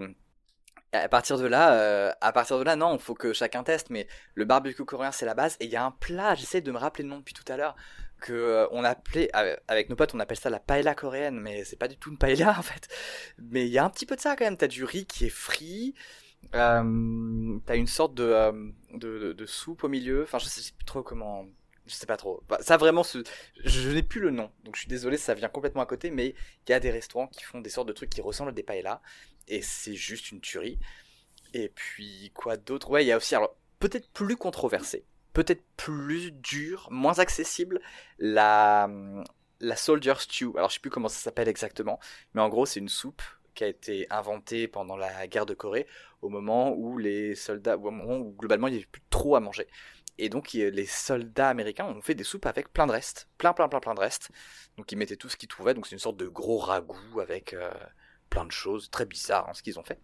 à 0.92 1.08
partir 1.08 1.38
de 1.38 1.46
là, 1.46 1.74
euh, 1.74 2.12
à 2.20 2.32
partir 2.32 2.58
de 2.58 2.64
là, 2.64 2.76
non, 2.76 2.94
il 2.94 3.00
faut 3.00 3.14
que 3.14 3.32
chacun 3.32 3.62
teste. 3.62 3.90
Mais 3.90 4.06
le 4.34 4.44
barbecue 4.44 4.84
coréen, 4.84 5.12
c'est 5.12 5.26
la 5.26 5.34
base. 5.34 5.56
Et 5.60 5.64
il 5.64 5.70
y 5.70 5.76
a 5.76 5.84
un 5.84 5.90
plat, 5.90 6.34
j'essaie 6.34 6.60
de 6.60 6.70
me 6.70 6.78
rappeler 6.78 7.04
le 7.04 7.10
nom 7.10 7.18
depuis 7.18 7.34
tout 7.34 7.50
à 7.50 7.56
l'heure, 7.56 7.76
que 8.20 8.32
euh, 8.32 8.66
on 8.70 8.84
appelait 8.84 9.30
avec 9.68 9.88
nos 9.88 9.96
potes, 9.96 10.14
on 10.14 10.20
appelle 10.20 10.38
ça 10.38 10.50
la 10.50 10.60
paella 10.60 10.94
coréenne, 10.94 11.40
mais 11.40 11.64
c'est 11.64 11.76
pas 11.76 11.88
du 11.88 11.96
tout 11.96 12.10
une 12.10 12.18
paella 12.18 12.54
en 12.58 12.62
fait. 12.62 12.88
Mais 13.38 13.66
il 13.66 13.72
y 13.72 13.78
a 13.78 13.84
un 13.84 13.90
petit 13.90 14.06
peu 14.06 14.16
de 14.16 14.20
ça 14.20 14.36
quand 14.36 14.44
même. 14.44 14.56
T'as 14.56 14.68
du 14.68 14.84
riz 14.84 15.06
qui 15.06 15.26
est 15.26 15.30
frit. 15.30 15.94
Euh, 16.54 17.58
t'as 17.66 17.76
une 17.76 17.86
sorte 17.86 18.14
de, 18.14 18.72
de, 18.92 19.46
soupe 19.46 19.84
au 19.84 19.88
milieu. 19.88 20.24
Enfin, 20.24 20.38
je 20.38 20.46
sais 20.46 20.72
plus 20.76 20.84
trop 20.84 21.02
comment 21.02 21.46
je 21.86 21.94
sais 21.94 22.06
pas 22.06 22.16
trop. 22.16 22.42
Bah, 22.48 22.58
ça 22.60 22.76
vraiment, 22.76 23.02
je, 23.02 23.90
n'ai 23.90 24.02
plus 24.02 24.20
le 24.20 24.30
nom, 24.30 24.50
donc 24.64 24.76
je 24.76 24.80
suis 24.80 24.88
désolé, 24.88 25.16
ça 25.16 25.34
vient 25.34 25.48
complètement 25.48 25.82
à 25.82 25.86
côté, 25.86 26.10
mais 26.10 26.34
il 26.66 26.70
y 26.70 26.74
a 26.74 26.80
des 26.80 26.90
restaurants 26.90 27.26
qui 27.26 27.42
font 27.42 27.60
des 27.60 27.70
sortes 27.70 27.88
de 27.88 27.92
trucs 27.92 28.10
qui 28.10 28.20
ressemblent 28.20 28.50
à 28.50 28.54
des 28.54 28.62
paellas, 28.62 29.00
et 29.48 29.62
c'est 29.62 29.94
juste 29.94 30.30
une 30.30 30.40
tuerie. 30.40 30.78
Et 31.54 31.68
puis 31.68 32.30
quoi 32.34 32.56
d'autre? 32.56 32.90
Ouais, 32.90 33.04
il 33.04 33.08
y 33.08 33.12
a 33.12 33.16
aussi, 33.16 33.34
alors 33.34 33.56
peut-être 33.78 34.08
plus 34.10 34.36
controversé, 34.36 35.04
peut-être 35.32 35.64
plus 35.76 36.32
dur, 36.32 36.88
moins 36.90 37.18
accessible, 37.18 37.80
la 38.18 38.88
la 39.60 39.76
Soldier 39.76 40.14
Stew. 40.18 40.52
Alors 40.56 40.70
je 40.70 40.74
sais 40.74 40.80
plus 40.80 40.90
comment 40.90 41.08
ça 41.08 41.18
s'appelle 41.18 41.48
exactement, 41.48 42.00
mais 42.34 42.40
en 42.40 42.48
gros 42.48 42.66
c'est 42.66 42.80
une 42.80 42.88
soupe 42.88 43.22
qui 43.54 43.64
a 43.64 43.68
été 43.68 44.06
inventée 44.10 44.66
pendant 44.66 44.96
la 44.96 45.26
guerre 45.28 45.46
de 45.46 45.54
Corée, 45.54 45.86
au 46.22 46.28
moment 46.28 46.74
où 46.74 46.98
les 46.98 47.34
soldats, 47.34 47.76
au 47.76 47.90
moment 47.90 48.16
où 48.16 48.32
globalement 48.32 48.68
il 48.68 48.72
n'y 48.72 48.76
avait 48.78 48.86
plus 48.86 49.02
trop 49.10 49.36
à 49.36 49.40
manger. 49.40 49.68
Et 50.18 50.28
donc 50.28 50.52
les 50.52 50.86
soldats 50.86 51.48
américains 51.48 51.86
ont 51.86 52.02
fait 52.02 52.14
des 52.14 52.24
soupes 52.24 52.46
avec 52.46 52.72
plein 52.72 52.86
de 52.86 52.92
restes, 52.92 53.28
plein 53.38 53.52
plein 53.52 53.68
plein 53.68 53.80
plein 53.80 53.94
de 53.94 54.00
restes. 54.00 54.30
Donc 54.76 54.90
ils 54.92 54.96
mettaient 54.96 55.16
tout 55.16 55.28
ce 55.28 55.36
qu'ils 55.36 55.48
trouvaient, 55.48 55.74
donc 55.74 55.86
c'est 55.86 55.94
une 55.94 55.98
sorte 55.98 56.16
de 56.16 56.28
gros 56.28 56.58
ragoût 56.58 57.20
avec 57.20 57.54
euh, 57.54 57.70
plein 58.32 58.46
de 58.46 58.50
choses 58.50 58.90
très 58.90 59.04
bizarres 59.04 59.46
hein, 59.48 59.52
ce 59.52 59.62
qu'ils 59.62 59.78
ont 59.78 59.84
fait. 59.84 60.00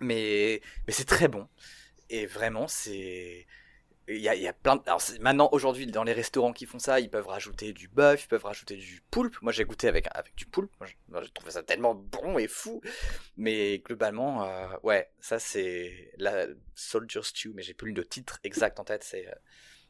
Mais 0.00 0.60
mais 0.86 0.92
c'est 0.92 1.04
très 1.04 1.28
bon. 1.28 1.48
Et 2.10 2.26
vraiment 2.26 2.66
c'est 2.66 3.46
il 4.08 4.20
y 4.20 4.28
a, 4.28 4.34
y 4.34 4.48
a, 4.48 4.52
plein 4.52 4.76
de... 4.76 4.82
Alors 4.86 5.00
maintenant 5.20 5.48
aujourd'hui 5.52 5.86
dans 5.86 6.02
les 6.02 6.12
restaurants 6.12 6.52
qui 6.52 6.66
font 6.66 6.80
ça 6.80 6.98
ils 6.98 7.08
peuvent 7.08 7.28
rajouter 7.28 7.72
du 7.72 7.86
bœuf 7.86 8.24
ils 8.24 8.28
peuvent 8.28 8.44
rajouter 8.44 8.74
du 8.74 9.00
poulpe 9.12 9.40
moi 9.42 9.52
j'ai 9.52 9.64
goûté 9.64 9.86
avec 9.86 10.08
avec 10.10 10.34
du 10.34 10.44
poulpe 10.44 10.72
moi 10.80 11.22
j'ai 11.22 11.30
trouvé 11.30 11.52
ça 11.52 11.62
tellement 11.62 11.94
bon 11.94 12.36
et 12.36 12.48
fou 12.48 12.80
mais 13.36 13.78
globalement 13.78 14.44
euh, 14.44 14.66
ouais 14.82 15.08
ça 15.20 15.38
c'est 15.38 16.10
la 16.18 16.46
soldier 16.74 17.22
stew 17.22 17.52
mais 17.54 17.62
j'ai 17.62 17.74
plus 17.74 17.92
le 17.92 18.04
titre 18.04 18.40
exact 18.42 18.80
en 18.80 18.84
tête 18.84 19.04
c'est 19.04 19.28
euh, 19.28 19.34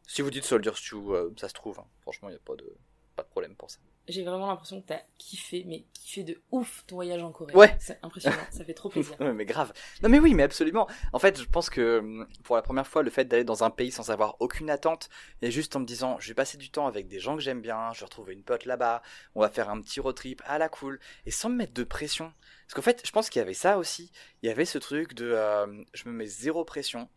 si 0.06 0.20
vous 0.20 0.30
dites 0.30 0.44
soldier 0.44 0.74
stew 0.74 1.14
euh, 1.14 1.30
ça 1.38 1.48
se 1.48 1.54
trouve 1.54 1.80
hein. 1.80 1.86
franchement 2.02 2.28
il 2.28 2.32
y 2.32 2.36
a 2.36 2.40
pas 2.44 2.54
de 2.54 2.76
pas 3.16 3.22
de 3.22 3.28
problème 3.28 3.56
pour 3.56 3.70
ça 3.70 3.78
j'ai 4.08 4.24
vraiment 4.24 4.48
l'impression 4.48 4.80
que 4.80 4.86
t'as 4.88 5.00
kiffé, 5.16 5.64
mais 5.66 5.84
kiffé 5.92 6.24
de 6.24 6.40
ouf 6.50 6.84
ton 6.86 6.96
voyage 6.96 7.22
en 7.22 7.30
Corée. 7.30 7.54
Ouais. 7.54 7.76
C'est 7.78 7.98
impressionnant, 8.02 8.36
ça 8.50 8.64
fait 8.64 8.74
trop 8.74 8.88
plaisir. 8.88 9.16
mais 9.20 9.44
grave. 9.44 9.72
Non 10.02 10.08
mais 10.08 10.18
oui, 10.18 10.34
mais 10.34 10.42
absolument. 10.42 10.88
En 11.12 11.18
fait, 11.18 11.40
je 11.40 11.44
pense 11.44 11.70
que 11.70 11.98
hum, 11.98 12.26
pour 12.42 12.56
la 12.56 12.62
première 12.62 12.86
fois, 12.86 13.02
le 13.02 13.10
fait 13.10 13.24
d'aller 13.24 13.44
dans 13.44 13.62
un 13.62 13.70
pays 13.70 13.92
sans 13.92 14.10
avoir 14.10 14.36
aucune 14.40 14.70
attente, 14.70 15.08
et 15.40 15.50
juste 15.50 15.76
en 15.76 15.80
me 15.80 15.86
disant, 15.86 16.16
je 16.18 16.28
vais 16.28 16.34
passer 16.34 16.58
du 16.58 16.70
temps 16.70 16.86
avec 16.86 17.06
des 17.06 17.20
gens 17.20 17.36
que 17.36 17.42
j'aime 17.42 17.60
bien, 17.60 17.92
je 17.92 18.00
vais 18.00 18.06
retrouver 18.06 18.32
une 18.32 18.42
pote 18.42 18.64
là-bas, 18.64 19.02
on 19.34 19.40
va 19.40 19.48
faire 19.48 19.70
un 19.70 19.80
petit 19.80 20.00
road 20.00 20.16
trip 20.16 20.42
à 20.46 20.58
la 20.58 20.68
cool, 20.68 20.98
et 21.26 21.30
sans 21.30 21.48
me 21.48 21.56
mettre 21.56 21.74
de 21.74 21.84
pression. 21.84 22.32
Parce 22.66 22.74
qu'en 22.74 22.82
fait, 22.82 23.02
je 23.06 23.12
pense 23.12 23.30
qu'il 23.30 23.38
y 23.40 23.42
avait 23.42 23.54
ça 23.54 23.78
aussi. 23.78 24.10
Il 24.42 24.48
y 24.48 24.50
avait 24.50 24.64
ce 24.64 24.78
truc 24.78 25.14
de, 25.14 25.30
euh, 25.30 25.66
je 25.94 26.08
me 26.08 26.12
mets 26.12 26.26
zéro 26.26 26.64
pression. 26.64 27.08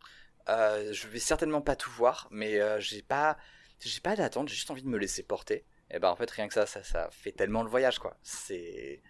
Euh, 0.48 0.92
je 0.92 1.08
vais 1.08 1.18
certainement 1.18 1.60
pas 1.60 1.74
tout 1.74 1.90
voir, 1.90 2.28
mais 2.30 2.60
euh, 2.60 2.78
j'ai 2.78 3.02
pas, 3.02 3.36
j'ai 3.80 4.00
pas 4.00 4.14
d'attente, 4.14 4.48
j'ai 4.48 4.54
juste 4.54 4.70
envie 4.70 4.82
de 4.82 4.88
me 4.88 4.98
laisser 4.98 5.24
porter 5.24 5.64
et 5.90 5.98
ben 5.98 6.10
en 6.10 6.16
fait 6.16 6.30
rien 6.30 6.48
que 6.48 6.54
ça, 6.54 6.66
ça, 6.66 6.82
ça 6.82 7.08
fait 7.10 7.32
tellement 7.32 7.62
le 7.62 7.70
voyage 7.70 7.98
quoi. 7.98 8.16
C'est 8.22 9.02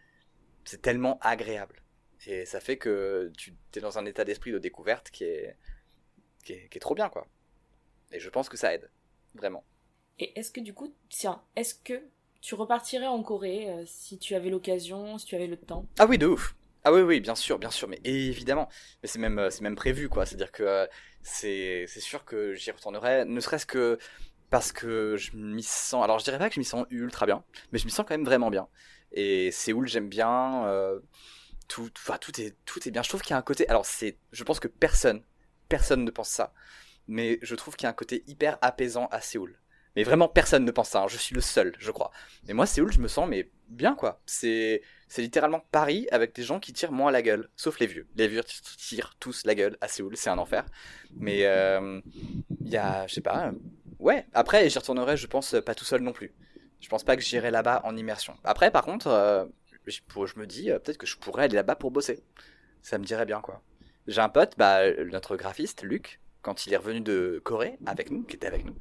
c'est 0.64 0.82
tellement 0.82 1.18
agréable. 1.20 1.82
Et 2.26 2.44
ça 2.44 2.60
fait 2.60 2.76
que 2.76 3.30
tu 3.36 3.54
es 3.74 3.80
dans 3.80 3.98
un 3.98 4.06
état 4.06 4.24
d'esprit 4.24 4.50
de 4.52 4.58
découverte 4.58 5.10
qui 5.10 5.24
est, 5.24 5.56
qui 6.44 6.54
est, 6.54 6.68
qui 6.68 6.78
est 6.78 6.80
trop 6.80 6.94
bien 6.94 7.08
quoi. 7.08 7.26
Et 8.12 8.20
je 8.20 8.28
pense 8.30 8.48
que 8.48 8.56
ça 8.56 8.74
aide, 8.74 8.90
vraiment. 9.34 9.64
Et 10.18 10.38
est-ce 10.38 10.50
que 10.50 10.60
du 10.60 10.74
coup, 10.74 10.94
tiens, 11.08 11.42
est-ce 11.56 11.74
que 11.74 12.02
tu 12.40 12.54
repartirais 12.54 13.06
en 13.06 13.22
Corée 13.22 13.68
euh, 13.68 13.84
si 13.86 14.18
tu 14.18 14.34
avais 14.34 14.50
l'occasion, 14.50 15.18
si 15.18 15.26
tu 15.26 15.34
avais 15.34 15.46
le 15.46 15.56
temps? 15.56 15.86
Ah 15.98 16.06
oui, 16.06 16.18
de 16.18 16.26
ouf. 16.26 16.54
Ah 16.84 16.92
oui, 16.92 17.02
oui, 17.02 17.20
bien 17.20 17.34
sûr, 17.34 17.58
bien 17.58 17.70
sûr, 17.70 17.88
mais 17.88 18.00
évidemment. 18.04 18.68
Mais 19.02 19.08
c'est 19.08 19.18
même, 19.18 19.50
c'est 19.50 19.62
même 19.62 19.74
prévu, 19.74 20.08
quoi. 20.08 20.24
C'est-à-dire 20.24 20.52
que 20.52 20.62
euh, 20.62 20.86
c'est, 21.22 21.84
c'est 21.88 22.00
sûr 22.00 22.24
que 22.24 22.54
j'y 22.54 22.70
retournerai, 22.70 23.24
ne 23.24 23.40
serait-ce 23.40 23.66
que 23.66 23.98
parce 24.50 24.72
que 24.72 25.16
je 25.16 25.36
m'y 25.36 25.62
sens. 25.62 26.02
Alors 26.04 26.18
je 26.18 26.24
dirais 26.24 26.38
pas 26.38 26.48
que 26.48 26.54
je 26.54 26.60
m'y 26.60 26.66
sens 26.66 26.86
ultra 26.90 27.26
bien, 27.26 27.44
mais 27.72 27.78
je 27.78 27.84
m'y 27.84 27.90
sens 27.90 28.04
quand 28.06 28.14
même 28.14 28.24
vraiment 28.24 28.50
bien. 28.50 28.68
Et 29.12 29.50
Séoul, 29.50 29.88
j'aime 29.88 30.08
bien. 30.08 30.66
Euh, 30.66 31.00
tout, 31.68 31.90
enfin, 31.96 32.18
tout 32.18 32.40
est, 32.40 32.56
tout 32.64 32.86
est 32.86 32.90
bien. 32.90 33.02
Je 33.02 33.08
trouve 33.08 33.22
qu'il 33.22 33.30
y 33.30 33.34
a 33.34 33.38
un 33.38 33.42
côté. 33.42 33.68
Alors 33.68 33.86
c'est, 33.86 34.18
je 34.32 34.44
pense 34.44 34.60
que 34.60 34.68
personne, 34.68 35.22
personne 35.68 36.04
ne 36.04 36.10
pense 36.10 36.28
ça, 36.28 36.52
mais 37.08 37.38
je 37.42 37.54
trouve 37.54 37.76
qu'il 37.76 37.84
y 37.84 37.86
a 37.86 37.90
un 37.90 37.94
côté 37.94 38.24
hyper 38.26 38.58
apaisant 38.62 39.08
à 39.10 39.20
Séoul. 39.20 39.58
Mais 39.96 40.04
vraiment 40.04 40.28
personne 40.28 40.64
ne 40.64 40.70
pense 40.70 40.90
ça. 40.90 41.02
Hein. 41.02 41.08
Je 41.08 41.16
suis 41.16 41.34
le 41.34 41.40
seul, 41.40 41.74
je 41.78 41.90
crois. 41.90 42.10
Mais 42.46 42.52
moi, 42.52 42.66
Séoul, 42.66 42.92
je 42.92 43.00
me 43.00 43.08
sens 43.08 43.26
mais 43.28 43.50
bien 43.68 43.94
quoi. 43.94 44.20
C'est, 44.26 44.82
c'est 45.08 45.22
littéralement 45.22 45.60
Paris 45.72 46.06
avec 46.12 46.34
des 46.34 46.42
gens 46.42 46.60
qui 46.60 46.72
tirent 46.72 46.92
moins 46.92 47.10
la 47.10 47.22
gueule, 47.22 47.48
sauf 47.56 47.80
les 47.80 47.86
vieux. 47.86 48.06
Les 48.14 48.28
vieux 48.28 48.42
tirent 48.76 49.16
tous 49.18 49.44
la 49.46 49.54
gueule 49.54 49.78
à 49.80 49.88
Séoul, 49.88 50.16
c'est 50.16 50.30
un 50.30 50.38
enfer. 50.38 50.66
Mais 51.16 51.46
euh, 51.46 52.00
il 52.60 52.68
y 52.68 52.76
a, 52.76 53.06
je 53.06 53.14
sais 53.14 53.20
pas, 53.22 53.52
Ouais, 53.98 54.26
après, 54.34 54.68
j'y 54.68 54.78
retournerai, 54.78 55.16
je 55.16 55.26
pense, 55.26 55.56
pas 55.64 55.74
tout 55.74 55.84
seul 55.84 56.02
non 56.02 56.12
plus. 56.12 56.32
Je 56.80 56.88
pense 56.88 57.04
pas 57.04 57.16
que 57.16 57.22
j'irai 57.22 57.50
là-bas 57.50 57.80
en 57.84 57.96
immersion. 57.96 58.36
Après, 58.44 58.70
par 58.70 58.84
contre, 58.84 59.06
euh, 59.08 59.44
je, 59.86 60.00
me 60.36 60.46
dis, 60.46 60.70
euh, 60.70 60.78
peut-être 60.78 60.98
que 60.98 61.06
je 61.06 61.16
pourrais 61.16 61.44
aller 61.44 61.56
là-bas 61.56 61.76
pour 61.76 61.90
bosser. 61.90 62.22
Ça 62.82 62.98
me 62.98 63.04
dirait 63.04 63.26
bien, 63.26 63.40
quoi. 63.40 63.62
J'ai 64.06 64.20
un 64.20 64.28
pote, 64.28 64.54
bah, 64.56 64.82
notre 65.10 65.36
graphiste, 65.36 65.82
Luc, 65.82 66.20
quand 66.42 66.66
il 66.66 66.74
est 66.74 66.76
revenu 66.76 67.00
de 67.00 67.40
Corée, 67.44 67.78
avec 67.86 68.10
nous, 68.10 68.22
qui 68.22 68.36
était 68.36 68.46
avec 68.46 68.64
nous, 68.64 68.76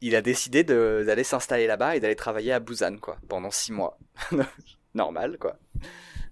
il 0.00 0.14
a 0.16 0.22
décidé 0.22 0.64
d'aller 0.64 1.24
s'installer 1.24 1.66
là-bas 1.66 1.96
et 1.96 2.00
d'aller 2.00 2.16
travailler 2.16 2.52
à 2.52 2.60
Busan, 2.60 2.98
quoi, 2.98 3.18
pendant 3.28 3.50
six 3.50 3.72
mois. 3.72 3.98
Normal, 4.94 5.38
quoi. 5.38 5.58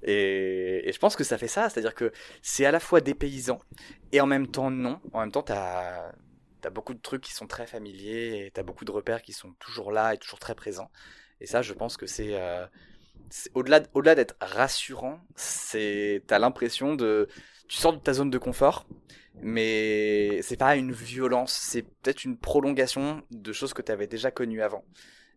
Et, 0.04 0.88
et, 0.88 0.92
je 0.92 0.98
pense 0.98 1.16
que 1.16 1.24
ça 1.24 1.38
fait 1.38 1.48
ça, 1.48 1.68
c'est-à-dire 1.68 1.94
que 1.94 2.12
c'est 2.42 2.64
à 2.64 2.70
la 2.70 2.80
fois 2.80 3.00
dépaysant 3.00 3.60
et 4.10 4.20
en 4.20 4.26
même 4.26 4.48
temps 4.48 4.70
non. 4.70 5.00
En 5.12 5.20
même 5.20 5.30
temps, 5.30 5.42
t'as 5.42 6.12
t'as 6.62 6.70
beaucoup 6.70 6.94
de 6.94 7.00
trucs 7.00 7.22
qui 7.22 7.34
sont 7.34 7.46
très 7.46 7.66
familiers 7.66 8.46
et 8.46 8.50
t'as 8.50 8.62
beaucoup 8.62 8.86
de 8.86 8.90
repères 8.90 9.20
qui 9.20 9.32
sont 9.32 9.52
toujours 9.58 9.92
là 9.92 10.14
et 10.14 10.18
toujours 10.18 10.38
très 10.38 10.54
présents. 10.54 10.90
Et 11.40 11.46
ça, 11.46 11.60
je 11.60 11.74
pense 11.74 11.96
que 11.96 12.06
c'est 12.06 12.34
euh, 12.40 12.66
au-delà 13.54 13.82
au-delà 13.94 14.14
d'être 14.14 14.36
rassurant, 14.40 15.20
c'est 15.36 16.22
t'as 16.26 16.38
l'impression 16.38 16.94
de 16.94 17.28
tu 17.68 17.76
sors 17.78 17.92
de 17.92 17.98
ta 17.98 18.12
zone 18.14 18.30
de 18.30 18.38
confort, 18.38 18.86
mais 19.40 20.40
c'est 20.42 20.56
pas 20.56 20.76
une 20.76 20.92
violence, 20.92 21.52
c'est 21.52 21.82
peut-être 21.82 22.24
une 22.24 22.38
prolongation 22.38 23.22
de 23.30 23.52
choses 23.52 23.74
que 23.74 23.82
tu 23.82 23.92
avais 23.92 24.06
déjà 24.06 24.30
connues 24.30 24.62
avant. 24.62 24.84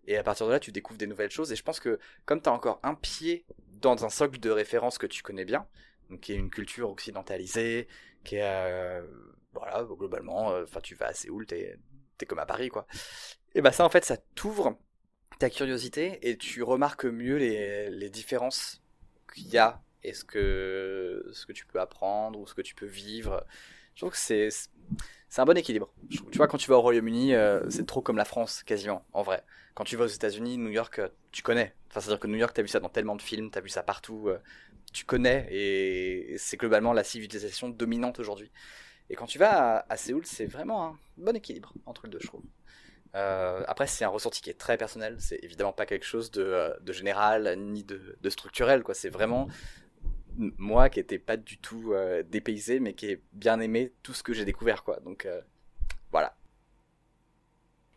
Et 0.08 0.18
à 0.18 0.24
partir 0.24 0.46
de 0.46 0.52
là, 0.52 0.60
tu 0.60 0.72
découvres 0.72 1.00
des 1.00 1.08
nouvelles 1.08 1.32
choses. 1.32 1.52
Et 1.52 1.56
je 1.56 1.64
pense 1.64 1.80
que 1.80 2.00
comme 2.26 2.42
tu 2.42 2.50
as 2.50 2.54
encore 2.54 2.80
un 2.84 2.94
pied 2.94 3.46
dans 3.82 4.06
un 4.06 4.10
socle 4.10 4.40
de 4.40 4.52
référence 4.52 4.98
que 5.00 5.08
tu 5.08 5.24
connais 5.24 5.46
bien, 5.46 5.66
donc 6.10 6.22
qui 6.22 6.34
est 6.34 6.36
une 6.36 6.52
culture 6.52 6.90
occidentalisée, 6.90 7.88
qui 8.24 8.36
est 8.36 8.42
euh, 8.44 9.02
voilà, 9.56 9.84
globalement, 9.84 10.52
euh, 10.52 10.64
enfin, 10.64 10.82
tu 10.82 10.96
vas 10.96 11.08
à 11.08 11.14
Séoul, 11.14 11.46
t'es 11.46 11.78
es 12.22 12.26
comme 12.26 12.40
à 12.40 12.46
Paris, 12.46 12.70
quoi. 12.70 12.88
Et 13.56 13.62
bah, 13.62 13.72
ça, 13.72 13.86
en 13.86 13.90
fait, 13.90 14.06
ça 14.06 14.18
t'ouvre 14.36 14.78
ta 15.40 15.50
curiosité 15.50 16.30
et 16.30 16.38
tu 16.38 16.64
remarques 16.64 17.06
mieux 17.06 17.38
les, 17.38 17.90
les 17.90 18.10
différences 18.10 18.82
qu'il 19.34 19.48
y 19.48 19.58
a 19.58 19.82
et 20.04 20.14
ce 20.14 20.24
que, 20.24 21.30
ce 21.34 21.46
que 21.46 21.52
tu 21.52 21.66
peux 21.66 21.80
apprendre 21.80 22.40
ou 22.40 22.48
ce 22.48 22.54
que 22.54 22.62
tu 22.62 22.76
peux 22.76 22.86
vivre. 22.86 23.46
Je 23.96 24.02
trouve 24.02 24.12
que 24.12 24.18
c'est 24.18 24.50
c'est 25.30 25.42
un 25.42 25.46
bon 25.46 25.58
équilibre. 25.58 25.94
tu 26.10 26.38
vois, 26.38 26.48
quand 26.48 26.58
tu 26.58 26.70
vas 26.70 26.78
au 26.78 26.82
Royaume-Uni, 26.82 27.34
euh, 27.34 27.70
c'est 27.70 27.86
trop 27.86 28.02
comme 28.02 28.18
la 28.18 28.26
France, 28.26 28.64
quasiment, 28.64 29.06
en 29.12 29.24
vrai. 29.24 29.44
Quand 29.74 29.84
tu 29.84 29.98
vas 29.98 30.06
aux 30.06 30.08
États-Unis, 30.08 30.58
New 30.58 30.70
York, 30.70 31.00
euh, 31.00 31.10
tu 31.32 31.42
connais. 31.42 31.74
Enfin, 31.90 32.00
c'est-à-dire 32.00 32.20
que 32.20 32.28
New 32.28 32.38
York, 32.38 32.54
t'as 32.54 32.62
vu 32.62 32.68
ça 32.70 32.80
dans 32.80 32.90
tellement 32.90 33.16
de 33.16 33.22
films, 33.22 33.52
t'as 33.52 33.62
vu 33.62 33.70
ça 33.70 33.84
partout, 33.84 34.30
tu 34.94 35.04
connais, 35.06 35.48
et 35.52 36.36
c'est 36.38 36.58
globalement 36.58 36.94
la 36.94 37.04
civilisation 37.04 37.70
dominante 37.70 38.20
aujourd'hui. 38.20 38.52
Et 39.10 39.16
quand 39.16 39.26
tu 39.26 39.38
vas 39.38 39.86
à, 39.88 39.98
Séoul, 39.98 40.26
c'est 40.26 40.46
vraiment 40.46 40.86
un 40.86 41.00
bon 41.18 41.36
équilibre 41.36 41.74
entre 41.86 42.06
les 42.06 42.12
deux, 42.12 42.20
je 42.20 42.28
trouve. 42.28 42.44
Euh, 43.16 43.64
après, 43.68 43.88
c'est 43.88 44.04
un 44.04 44.10
ressenti 44.10 44.42
qui 44.42 44.50
est 44.50 44.58
très 44.58 44.78
personnel. 44.78 45.16
C'est 45.20 45.40
évidemment 45.44 45.74
pas 45.74 45.86
quelque 45.86 46.06
chose 46.06 46.32
de, 46.32 46.42
euh, 46.42 46.92
général 46.92 47.56
ni 47.58 47.84
de, 47.84 48.30
structurel. 48.30 48.84
Quoi. 48.84 48.94
C'est 48.94 49.10
vraiment 49.10 49.48
moi 50.38 50.90
qui 50.90 51.00
n'étais 51.00 51.20
pas 51.20 51.38
du 51.38 51.58
tout 51.60 51.94
euh, 51.94 52.24
dépaysé, 52.24 52.80
mais 52.80 52.94
qui 52.94 53.08
ai 53.08 53.24
bien 53.32 53.60
aimé 53.60 53.94
tout 54.04 54.14
ce 54.14 54.24
que 54.24 54.34
j'ai 54.34 54.44
découvert. 54.44 54.84
Quoi. 54.84 55.00
Donc 55.02 55.28
voilà. 56.12 56.36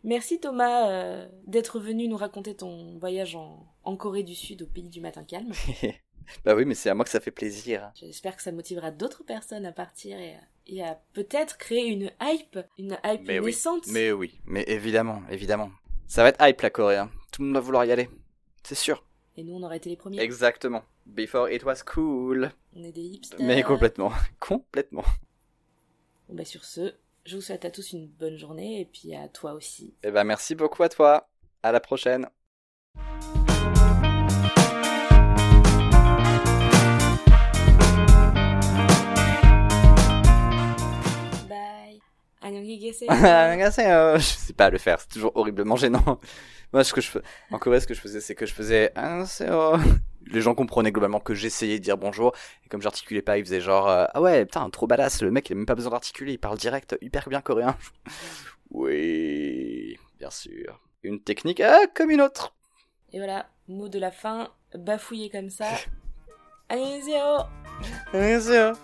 Merci 0.03 0.39
Thomas 0.39 1.27
d'être 1.45 1.79
venu 1.81 2.07
nous 2.07 2.15
raconter 2.15 2.55
ton 2.55 2.97
voyage 2.99 3.35
en, 3.35 3.67
en 3.83 3.97
Corée 3.97 4.23
du 4.23 4.35
Sud 4.35 4.61
au 4.61 4.67
pays 4.67 4.89
du 4.89 5.01
matin 5.01 5.25
calme. 5.25 5.51
bah 6.45 6.55
oui, 6.55 6.65
mais 6.65 6.75
c'est 6.75 6.89
à 6.89 6.93
moi 6.93 7.05
que 7.05 7.11
ça 7.11 7.19
fait 7.19 7.31
plaisir. 7.31 7.91
J'espère 7.95 8.35
que 8.35 8.41
ça 8.41 8.51
motivera 8.51 8.91
d'autres 8.91 9.23
personnes 9.23 9.65
à 9.65 9.71
partir 9.71 10.19
et, 10.19 10.35
et 10.67 10.83
à 10.83 10.99
peut-être 11.13 11.57
créer 11.57 11.87
une 11.87 12.11
hype, 12.21 12.59
une 12.77 12.97
hype 13.03 13.27
mais 13.27 13.39
naissante. 13.39 13.83
Oui. 13.87 13.91
Mais 13.93 14.11
oui, 14.11 14.39
mais 14.45 14.63
évidemment, 14.67 15.21
évidemment. 15.29 15.71
Ça 16.07 16.23
va 16.23 16.29
être 16.29 16.41
hype 16.41 16.61
la 16.61 16.69
Corée, 16.69 16.97
hein. 16.97 17.11
tout 17.31 17.41
le 17.41 17.47
monde 17.47 17.55
va 17.55 17.61
vouloir 17.61 17.85
y 17.85 17.91
aller, 17.91 18.09
c'est 18.63 18.75
sûr. 18.75 19.03
Et 19.37 19.43
nous, 19.43 19.55
on 19.55 19.63
aurait 19.63 19.77
été 19.77 19.89
les 19.89 19.95
premiers. 19.95 20.19
Exactement. 20.19 20.83
Before 21.05 21.49
it 21.49 21.63
was 21.63 21.83
cool. 21.85 22.51
On 22.75 22.83
est 22.83 22.91
des 22.91 23.01
hipsters. 23.01 23.39
Mais 23.41 23.63
complètement, 23.63 24.11
complètement. 24.39 25.03
Bon 26.27 26.35
bah 26.35 26.45
sur 26.45 26.63
ce, 26.65 26.93
je 27.25 27.35
vous 27.35 27.41
souhaite 27.41 27.65
à 27.65 27.71
tous 27.71 27.93
une 27.93 28.07
bonne 28.07 28.37
journée 28.37 28.81
et 28.81 28.85
puis 28.85 29.15
à 29.15 29.27
toi 29.27 29.53
aussi. 29.53 29.95
Eh 30.03 30.11
ben 30.11 30.23
merci 30.23 30.55
beaucoup 30.55 30.83
à 30.83 30.89
toi. 30.89 31.29
À 31.63 31.71
la 31.71 31.79
prochaine. 31.79 32.29
je 42.41 44.19
sais 44.19 44.53
pas 44.53 44.69
le 44.69 44.77
faire, 44.77 44.99
c'est 44.99 45.09
toujours 45.09 45.31
horriblement 45.35 45.75
gênant. 45.75 46.19
Moi, 46.73 46.83
ce 46.83 46.93
que 46.93 47.01
je 47.01 47.17
en 47.51 47.57
Corée, 47.57 47.79
ce 47.79 47.87
que 47.87 47.93
je 47.93 47.99
faisais, 47.99 48.21
c'est 48.21 48.35
que 48.35 48.45
je 48.45 48.53
faisais 48.53 48.93
Les 50.27 50.41
gens 50.41 50.53
comprenaient 50.53 50.91
globalement 50.91 51.19
que 51.19 51.33
j'essayais 51.33 51.79
de 51.79 51.83
dire 51.83 51.97
bonjour, 51.97 52.33
et 52.65 52.69
comme 52.69 52.81
j'articulais 52.81 53.23
pas, 53.23 53.37
ils 53.37 53.43
faisaient 53.43 53.61
genre 53.61 53.89
euh, 53.89 54.05
ah 54.13 54.21
ouais, 54.21 54.45
putain, 54.45 54.69
trop 54.69 54.85
badass, 54.85 55.21
le 55.21 55.31
mec 55.31 55.49
il 55.49 55.53
a 55.53 55.55
même 55.55 55.65
pas 55.65 55.75
besoin 55.75 55.91
d'articuler, 55.91 56.33
il 56.33 56.37
parle 56.37 56.57
direct, 56.57 56.95
hyper 57.01 57.27
bien 57.29 57.41
coréen. 57.41 57.75
oui, 58.71 59.97
bien 60.19 60.29
sûr. 60.29 60.79
Une 61.01 61.21
technique 61.21 61.61
ah, 61.61 61.79
comme 61.95 62.11
une 62.11 62.21
autre. 62.21 62.53
Et 63.11 63.17
voilà, 63.17 63.47
mot 63.67 63.89
de 63.89 63.97
la 63.97 64.11
fin, 64.11 64.49
bafouillé 64.75 65.29
comme 65.29 65.49
ça. 65.49 65.65
안녕 66.71 68.75